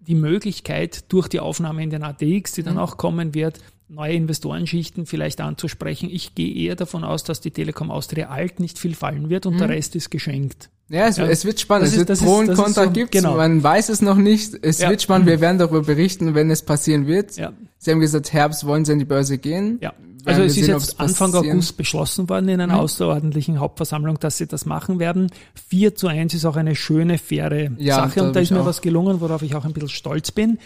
die 0.00 0.14
Möglichkeit 0.14 1.10
durch 1.12 1.28
die 1.28 1.40
Aufnahme 1.40 1.82
in 1.82 1.90
den 1.90 2.02
ATX, 2.02 2.52
die 2.52 2.62
dann 2.62 2.74
mhm. 2.74 2.80
auch 2.80 2.96
kommen 2.96 3.34
wird, 3.34 3.60
neue 3.88 4.12
Investorenschichten 4.12 5.06
vielleicht 5.06 5.40
anzusprechen. 5.40 6.08
Ich 6.12 6.34
gehe 6.34 6.54
eher 6.54 6.76
davon 6.76 7.04
aus, 7.04 7.24
dass 7.24 7.40
die 7.40 7.50
Telekom 7.50 7.90
Austria 7.90 8.28
alt 8.28 8.60
nicht 8.60 8.78
viel 8.78 8.94
fallen 8.94 9.30
wird 9.30 9.46
und 9.46 9.54
mhm. 9.54 9.58
der 9.58 9.68
Rest 9.70 9.96
ist 9.96 10.10
geschenkt. 10.10 10.70
Ja, 10.90 11.06
es, 11.06 11.18
ja. 11.18 11.26
es 11.26 11.44
wird 11.44 11.60
spannend. 11.60 11.88
Es 11.88 11.96
wird 11.96 12.08
ist, 12.08 12.22
Pro 12.22 12.36
und 12.36 12.54
Contra 12.54 12.84
so, 12.84 12.90
gibt 12.90 13.12
genau. 13.12 13.36
Man 13.36 13.62
weiß 13.62 13.90
es 13.90 14.00
noch 14.00 14.16
nicht. 14.16 14.54
Es 14.62 14.78
ja. 14.78 14.88
wird 14.88 15.02
spannend. 15.02 15.26
Wir 15.26 15.40
werden 15.40 15.58
darüber 15.58 15.82
berichten, 15.82 16.34
wenn 16.34 16.50
es 16.50 16.62
passieren 16.62 17.06
wird. 17.06 17.36
Ja. 17.36 17.52
Sie 17.76 17.90
haben 17.90 18.00
gesagt, 18.00 18.32
Herbst 18.32 18.66
wollen 18.66 18.84
Sie 18.84 18.92
an 18.92 18.98
die 18.98 19.04
Börse 19.04 19.38
gehen. 19.38 19.78
Ja. 19.82 19.92
Also 20.24 20.42
es 20.42 20.56
ist 20.56 20.64
sehen, 20.64 20.74
jetzt 20.74 21.00
Anfang 21.00 21.32
August 21.34 21.76
beschlossen 21.76 22.28
worden 22.28 22.48
in 22.48 22.60
einer 22.60 22.74
mhm. 22.74 22.80
außerordentlichen 22.80 23.60
Hauptversammlung, 23.60 24.18
dass 24.18 24.36
sie 24.36 24.46
das 24.46 24.66
machen 24.66 24.98
werden. 24.98 25.30
4 25.68 25.94
zu 25.94 26.08
1 26.08 26.34
ist 26.34 26.44
auch 26.44 26.56
eine 26.56 26.74
schöne, 26.74 27.18
faire 27.18 27.70
Sache 27.78 28.22
und 28.22 28.36
da 28.36 28.40
ist 28.40 28.50
mir 28.50 28.60
auch. 28.60 28.66
was 28.66 28.82
gelungen, 28.82 29.20
worauf 29.20 29.42
ich 29.42 29.54
auch 29.54 29.64
ein 29.64 29.72
bisschen 29.72 29.88
stolz 29.88 30.30
bin 30.30 30.58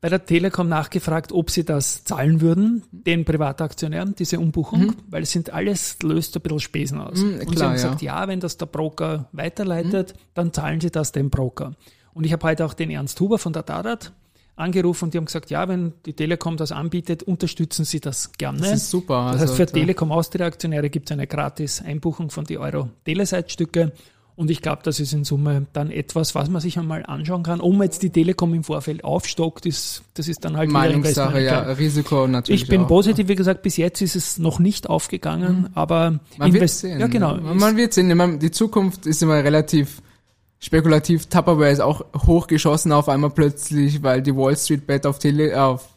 bei 0.00 0.08
der 0.08 0.24
Telekom 0.24 0.68
nachgefragt, 0.68 1.32
ob 1.32 1.50
sie 1.50 1.64
das 1.64 2.04
zahlen 2.04 2.40
würden, 2.40 2.84
den 2.92 3.24
Privataktionären, 3.24 4.14
diese 4.14 4.38
Umbuchung, 4.38 4.80
mhm. 4.80 4.96
weil 5.08 5.24
es 5.24 5.32
sind 5.32 5.52
alles, 5.52 5.98
löst 6.02 6.36
ein 6.36 6.42
bisschen 6.42 6.60
Spesen 6.60 7.00
aus. 7.00 7.18
Mhm, 7.18 7.40
und 7.46 7.58
sie 7.58 7.64
haben 7.64 7.72
gesagt, 7.72 8.02
ja. 8.02 8.20
ja. 8.20 8.28
wenn 8.28 8.40
das 8.40 8.56
der 8.56 8.66
Broker 8.66 9.28
weiterleitet, 9.32 10.14
mhm. 10.14 10.20
dann 10.34 10.52
zahlen 10.52 10.80
sie 10.80 10.90
das 10.90 11.10
dem 11.12 11.30
Broker. 11.30 11.74
Und 12.14 12.24
ich 12.24 12.32
habe 12.32 12.46
heute 12.46 12.64
auch 12.64 12.74
den 12.74 12.90
Ernst 12.90 13.20
Huber 13.20 13.38
von 13.38 13.52
der 13.52 13.64
Dadat 13.64 14.12
angerufen 14.54 15.04
und 15.04 15.14
die 15.14 15.18
haben 15.18 15.24
gesagt, 15.24 15.50
ja, 15.50 15.68
wenn 15.68 15.94
die 16.04 16.12
Telekom 16.12 16.56
das 16.56 16.72
anbietet, 16.72 17.22
unterstützen 17.22 17.84
sie 17.84 18.00
das 18.00 18.32
gerne. 18.32 18.58
Das 18.58 18.72
ist 18.72 18.90
super. 18.90 19.30
Das 19.32 19.42
heißt, 19.42 19.54
für 19.54 19.62
also, 19.62 19.74
Telekom 19.74 20.12
Austria-Aktionäre 20.12 20.90
gibt 20.90 21.10
es 21.10 21.12
eine 21.12 21.26
gratis 21.26 21.80
Einbuchung 21.80 22.30
von 22.30 22.44
die 22.44 22.58
Euro-Teleseitstücke 22.58 23.92
und 24.38 24.52
ich 24.52 24.62
glaube, 24.62 24.82
das 24.84 25.00
ist 25.00 25.12
in 25.12 25.24
Summe 25.24 25.66
dann 25.72 25.90
etwas, 25.90 26.36
was 26.36 26.48
man 26.48 26.60
sich 26.60 26.78
einmal 26.78 27.04
anschauen 27.04 27.42
kann. 27.42 27.60
Ob 27.60 27.72
man 27.72 27.82
jetzt 27.82 28.04
die 28.04 28.10
Telekom 28.10 28.54
im 28.54 28.62
Vorfeld 28.62 29.02
aufstockt, 29.02 29.66
ist, 29.66 30.04
das 30.14 30.28
ist 30.28 30.44
dann 30.44 30.56
halt 30.56 30.70
Meinungssache, 30.70 31.42
ja, 31.42 31.62
Risiko 31.72 32.28
natürlich. 32.28 32.62
Ich 32.62 32.68
bin 32.68 32.82
auch. 32.82 32.86
positiv, 32.86 33.26
wie 33.26 33.34
gesagt, 33.34 33.62
bis 33.62 33.76
jetzt 33.76 34.00
ist 34.00 34.14
es 34.14 34.38
noch 34.38 34.60
nicht 34.60 34.88
aufgegangen, 34.88 35.62
mhm. 35.62 35.68
aber 35.74 36.20
man 36.36 36.52
wird 36.52 36.70
sehen. 36.70 37.00
Ja, 37.00 37.08
genau. 37.08 37.36
Man 37.36 37.76
wird 37.76 37.92
sehen. 37.92 38.38
Die 38.38 38.50
Zukunft 38.52 39.06
ist 39.06 39.20
immer 39.24 39.42
relativ 39.42 40.02
spekulativ. 40.60 41.26
Tupperware 41.26 41.72
ist 41.72 41.80
auch 41.80 42.04
hochgeschossen 42.14 42.92
auf 42.92 43.08
einmal 43.08 43.30
plötzlich, 43.30 44.04
weil 44.04 44.22
die 44.22 44.36
Wall 44.36 44.56
Street 44.56 44.86
Bet 44.86 45.04
auf 45.04 45.18
Tele, 45.18 45.60
auf 45.60 45.88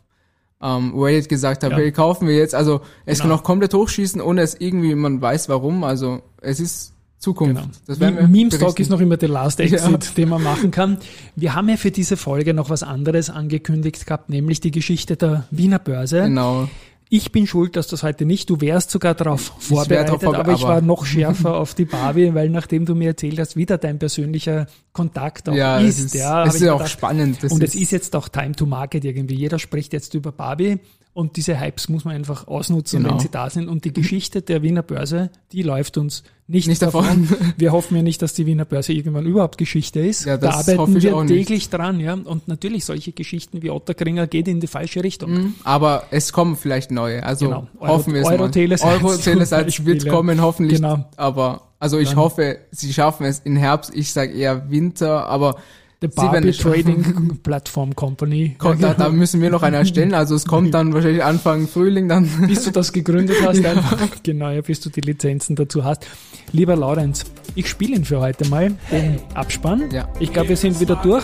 ähm, 0.64 1.00
Reddit 1.00 1.30
gesagt 1.30 1.64
hat, 1.64 1.74
ja. 1.74 1.78
hey, 1.78 1.92
kaufen 1.92 2.28
wir 2.28 2.38
jetzt. 2.38 2.56
Also 2.56 2.82
es 3.06 3.20
genau. 3.20 3.36
kann 3.36 3.40
auch 3.40 3.44
komplett 3.44 3.76
hochschießen, 3.76 4.20
ohne 4.20 4.42
es 4.42 4.56
irgendwie 4.60 4.96
man 4.96 5.22
weiß 5.22 5.48
warum. 5.48 5.84
Also 5.84 6.24
es 6.42 6.60
ist 6.60 6.94
Zukunft. 7.22 7.70
Genau. 7.86 8.28
Meme-Stock 8.28 8.80
ist 8.80 8.90
noch 8.90 9.00
immer 9.00 9.16
der 9.16 9.30
Last 9.30 9.60
Exit, 9.60 9.80
ja. 9.80 9.98
den 10.18 10.30
man 10.30 10.42
machen 10.42 10.72
kann. 10.72 10.98
Wir 11.36 11.54
haben 11.54 11.70
ja 11.70 11.78
für 11.78 11.92
diese 11.92 12.18
Folge 12.18 12.56
noch 12.56 12.72
was 12.72 12.82
anderes 12.82 13.30
angekündigt 13.30 14.08
gehabt, 14.08 14.30
nämlich 14.30 14.60
die 14.60 14.72
Geschichte 14.72 15.16
der 15.18 15.46
Wiener 15.52 15.78
Börse. 15.78 16.24
Genau. 16.24 16.68
Ich 17.14 17.32
bin 17.32 17.46
schuld, 17.46 17.76
dass 17.76 17.88
das 17.88 18.02
heute 18.04 18.26
nicht. 18.26 18.50
Du 18.50 18.60
wärst 18.60 18.90
sogar 18.90 19.14
darauf 19.14 19.54
vorbereitet, 19.60 20.24
vor, 20.24 20.36
aber 20.36 20.54
ich 20.54 20.64
war 20.64 20.82
noch 20.82 21.06
schärfer 21.06 21.58
auf 21.60 21.76
die 21.76 21.86
Barbie, 21.86 22.34
weil 22.34 22.50
nachdem 22.50 22.86
du 22.86 22.96
mir 22.96 23.10
erzählt 23.10 23.38
hast, 23.38 23.56
wieder 23.56 23.78
dein 23.78 24.00
persönlicher 24.00 24.66
Kontakt 24.92 25.48
auch 25.48 25.54
ja, 25.54 25.78
ist. 25.78 26.00
Ist, 26.00 26.16
ja, 26.16 26.46
es 26.46 26.56
ist 26.56 26.62
ja 26.62 26.74
auch 26.74 26.88
spannend. 26.88 27.44
Das 27.44 27.52
und 27.52 27.62
es 27.62 27.76
ist 27.76 27.92
jetzt 27.92 28.16
auch 28.16 28.30
Time 28.30 28.54
to 28.54 28.66
Market 28.66 29.06
irgendwie. 29.06 29.36
Jeder 29.36 29.60
spricht 29.60 29.94
jetzt 29.94 30.14
über 30.16 30.32
Barbie 30.32 30.80
und 31.14 31.36
diese 31.36 31.60
Hypes 31.60 31.90
muss 31.90 32.06
man 32.06 32.16
einfach 32.16 32.48
ausnutzen, 32.48 33.04
genau. 33.04 33.14
wenn 33.14 33.20
sie 33.20 33.30
da 33.30 33.50
sind. 33.50 33.68
Und 33.68 33.84
die 33.84 33.92
Geschichte 33.92 34.42
der 34.42 34.62
Wiener 34.62 34.82
Börse, 34.82 35.30
die 35.52 35.62
läuft 35.62 35.98
uns 35.98 36.24
nicht, 36.48 36.68
nicht 36.68 36.82
davon. 36.82 37.28
davon. 37.28 37.54
Wir 37.58 37.74
hoffen 37.74 37.96
ja 37.98 38.02
nicht, 38.02 38.22
dass 38.22 38.34
die 38.34 38.46
Wiener 38.46 38.64
Börse 38.64 38.94
irgendwann 38.94 39.26
überhaupt 39.26 39.58
Geschichte 39.58 40.00
ist. 40.00 40.26
Ja, 40.26 40.38
da 40.38 40.52
arbeiten 40.52 41.02
wir 41.02 41.26
täglich 41.26 41.70
dran, 41.70 42.00
ja. 42.00 42.14
Und 42.14 42.48
natürlich 42.48 42.86
solche 42.86 43.12
Geschichten 43.12 43.62
wie 43.62 43.70
Otterkringer 43.70 44.28
geht 44.28 44.48
in 44.48 44.60
die 44.60 44.68
falsche 44.68 45.04
Richtung. 45.04 45.32
Mhm, 45.32 45.56
aber 45.64 46.04
es 46.12 46.32
kommen 46.32 46.56
vielleicht 46.56 46.92
neue. 46.92 47.24
Also 47.24 47.48
genau. 47.48 47.68
Euro, 47.80 47.94
hoffen 47.94 48.14
wir 48.14 48.22
es 48.22 48.28
Euro 48.28 48.48
mal. 48.48 48.54
Euro 48.84 49.18
Telesites 49.18 49.86
wird 49.86 50.08
kommen, 50.08 50.42
hoffentlich. 50.42 50.82
Genau. 50.82 51.06
Aber 51.18 51.72
also 51.80 51.98
ich 51.98 52.10
Dann. 52.10 52.18
hoffe, 52.18 52.60
sie 52.72 52.94
schaffen 52.94 53.26
es 53.26 53.40
in 53.40 53.56
Herbst. 53.56 53.92
Ich 53.94 54.14
sage 54.14 54.34
eher 54.34 54.70
Winter, 54.70 55.28
aber 55.28 55.58
The 56.02 56.08
Barbie 56.08 56.52
Trading 56.52 57.38
Platform 57.44 57.96
Company. 57.96 58.56
Kommt, 58.58 58.82
da, 58.82 58.96
da, 58.96 59.10
müssen 59.10 59.40
wir 59.40 59.52
noch 59.52 59.62
eine 59.62 59.78
erstellen. 59.78 60.16
Also 60.16 60.34
es 60.34 60.46
kommt 60.46 60.74
dann 60.74 60.94
wahrscheinlich 60.94 61.24
Anfang 61.24 61.68
Frühling 61.68 62.10
dann. 62.10 62.28
Bis 62.48 62.64
du 62.64 62.72
das 62.72 62.92
gegründet 62.92 63.38
hast, 63.46 63.60
ja. 63.64 63.72
einfach. 63.72 64.00
Genau, 64.24 64.50
ja, 64.50 64.62
bis 64.62 64.80
du 64.80 64.90
die 64.90 65.02
Lizenzen 65.02 65.56
dazu 65.56 65.84
hast. 65.84 66.08
Lieber 66.54 66.76
Laurenz, 66.76 67.26
ich 67.54 67.70
spiele 67.70 67.96
ihn 67.96 68.06
für 68.06 68.20
heute 68.20 68.50
mal, 68.50 68.72
den 68.92 69.20
Abspann. 69.36 69.92
Ja. 69.92 70.10
Ich 70.20 70.34
glaube, 70.34 70.50
wir 70.50 70.58
sind 70.58 70.80
wieder 70.80 70.96
durch. 70.96 71.24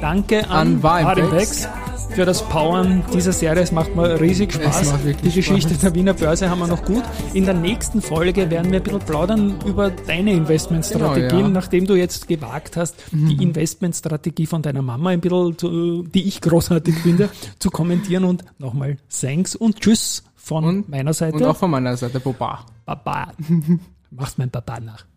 Danke 0.00 0.48
an, 0.50 0.80
an 0.82 1.04
Haribex 1.04 1.68
für 2.10 2.24
das 2.24 2.42
Powern 2.48 3.04
dieser 3.12 3.32
Serie. 3.32 3.62
Es 3.62 3.72
macht 3.72 3.94
mir 3.94 4.20
riesig 4.20 4.52
Spaß. 4.52 4.94
Die 5.22 5.30
Geschichte 5.30 5.70
Spaß. 5.70 5.80
der 5.80 5.94
Wiener 5.94 6.14
Börse 6.14 6.50
haben 6.50 6.58
wir 6.58 6.66
noch 6.66 6.84
gut. 6.84 7.02
In 7.34 7.44
der 7.44 7.54
nächsten 7.54 8.02
Folge 8.02 8.50
werden 8.50 8.70
wir 8.72 8.80
ein 8.80 8.82
bisschen 8.82 9.00
plaudern 9.00 9.54
über 9.66 9.90
deine 9.90 10.32
Investmentstrategien, 10.32 11.28
genau, 11.28 11.42
ja. 11.42 11.48
nachdem 11.48 11.86
du 11.86 11.94
jetzt 11.94 12.28
gewagt 12.28 12.76
hast, 12.76 12.96
mhm. 13.12 13.28
die 13.28 13.42
Investmentstrategie 13.42 14.46
von 14.46 14.62
deiner 14.62 14.82
Mama 14.82 15.10
ein 15.10 15.20
bisschen, 15.20 15.56
zu, 15.58 16.02
die 16.02 16.26
ich 16.26 16.40
großartig 16.40 16.96
finde, 16.96 17.28
zu 17.58 17.70
kommentieren. 17.70 18.24
Und 18.24 18.44
nochmal 18.58 18.96
Thanks 19.08 19.54
und 19.54 19.80
Tschüss 19.80 20.24
von 20.34 20.64
und, 20.64 20.88
meiner 20.88 21.12
Seite. 21.12 21.36
Und 21.36 21.44
auch 21.44 21.56
von 21.56 21.70
meiner 21.70 21.96
Seite, 21.96 22.20
Baba. 22.20 22.66
Baba. 22.84 23.32
Machst 24.10 24.38
mein 24.38 24.50
Baba 24.50 24.80
nach. 24.80 25.09